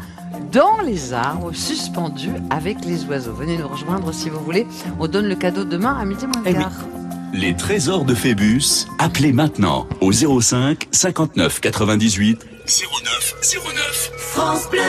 [0.52, 3.34] dans les arbres, suspendus avec les oiseaux.
[3.34, 4.66] Venez nous rejoindre si vous voulez.
[4.98, 7.01] On donne le cadeau demain à midi moins Eh.
[7.32, 14.10] Les trésors de Phébus, appelez maintenant au 05 59 98 09 09.
[14.18, 14.80] France Bleu.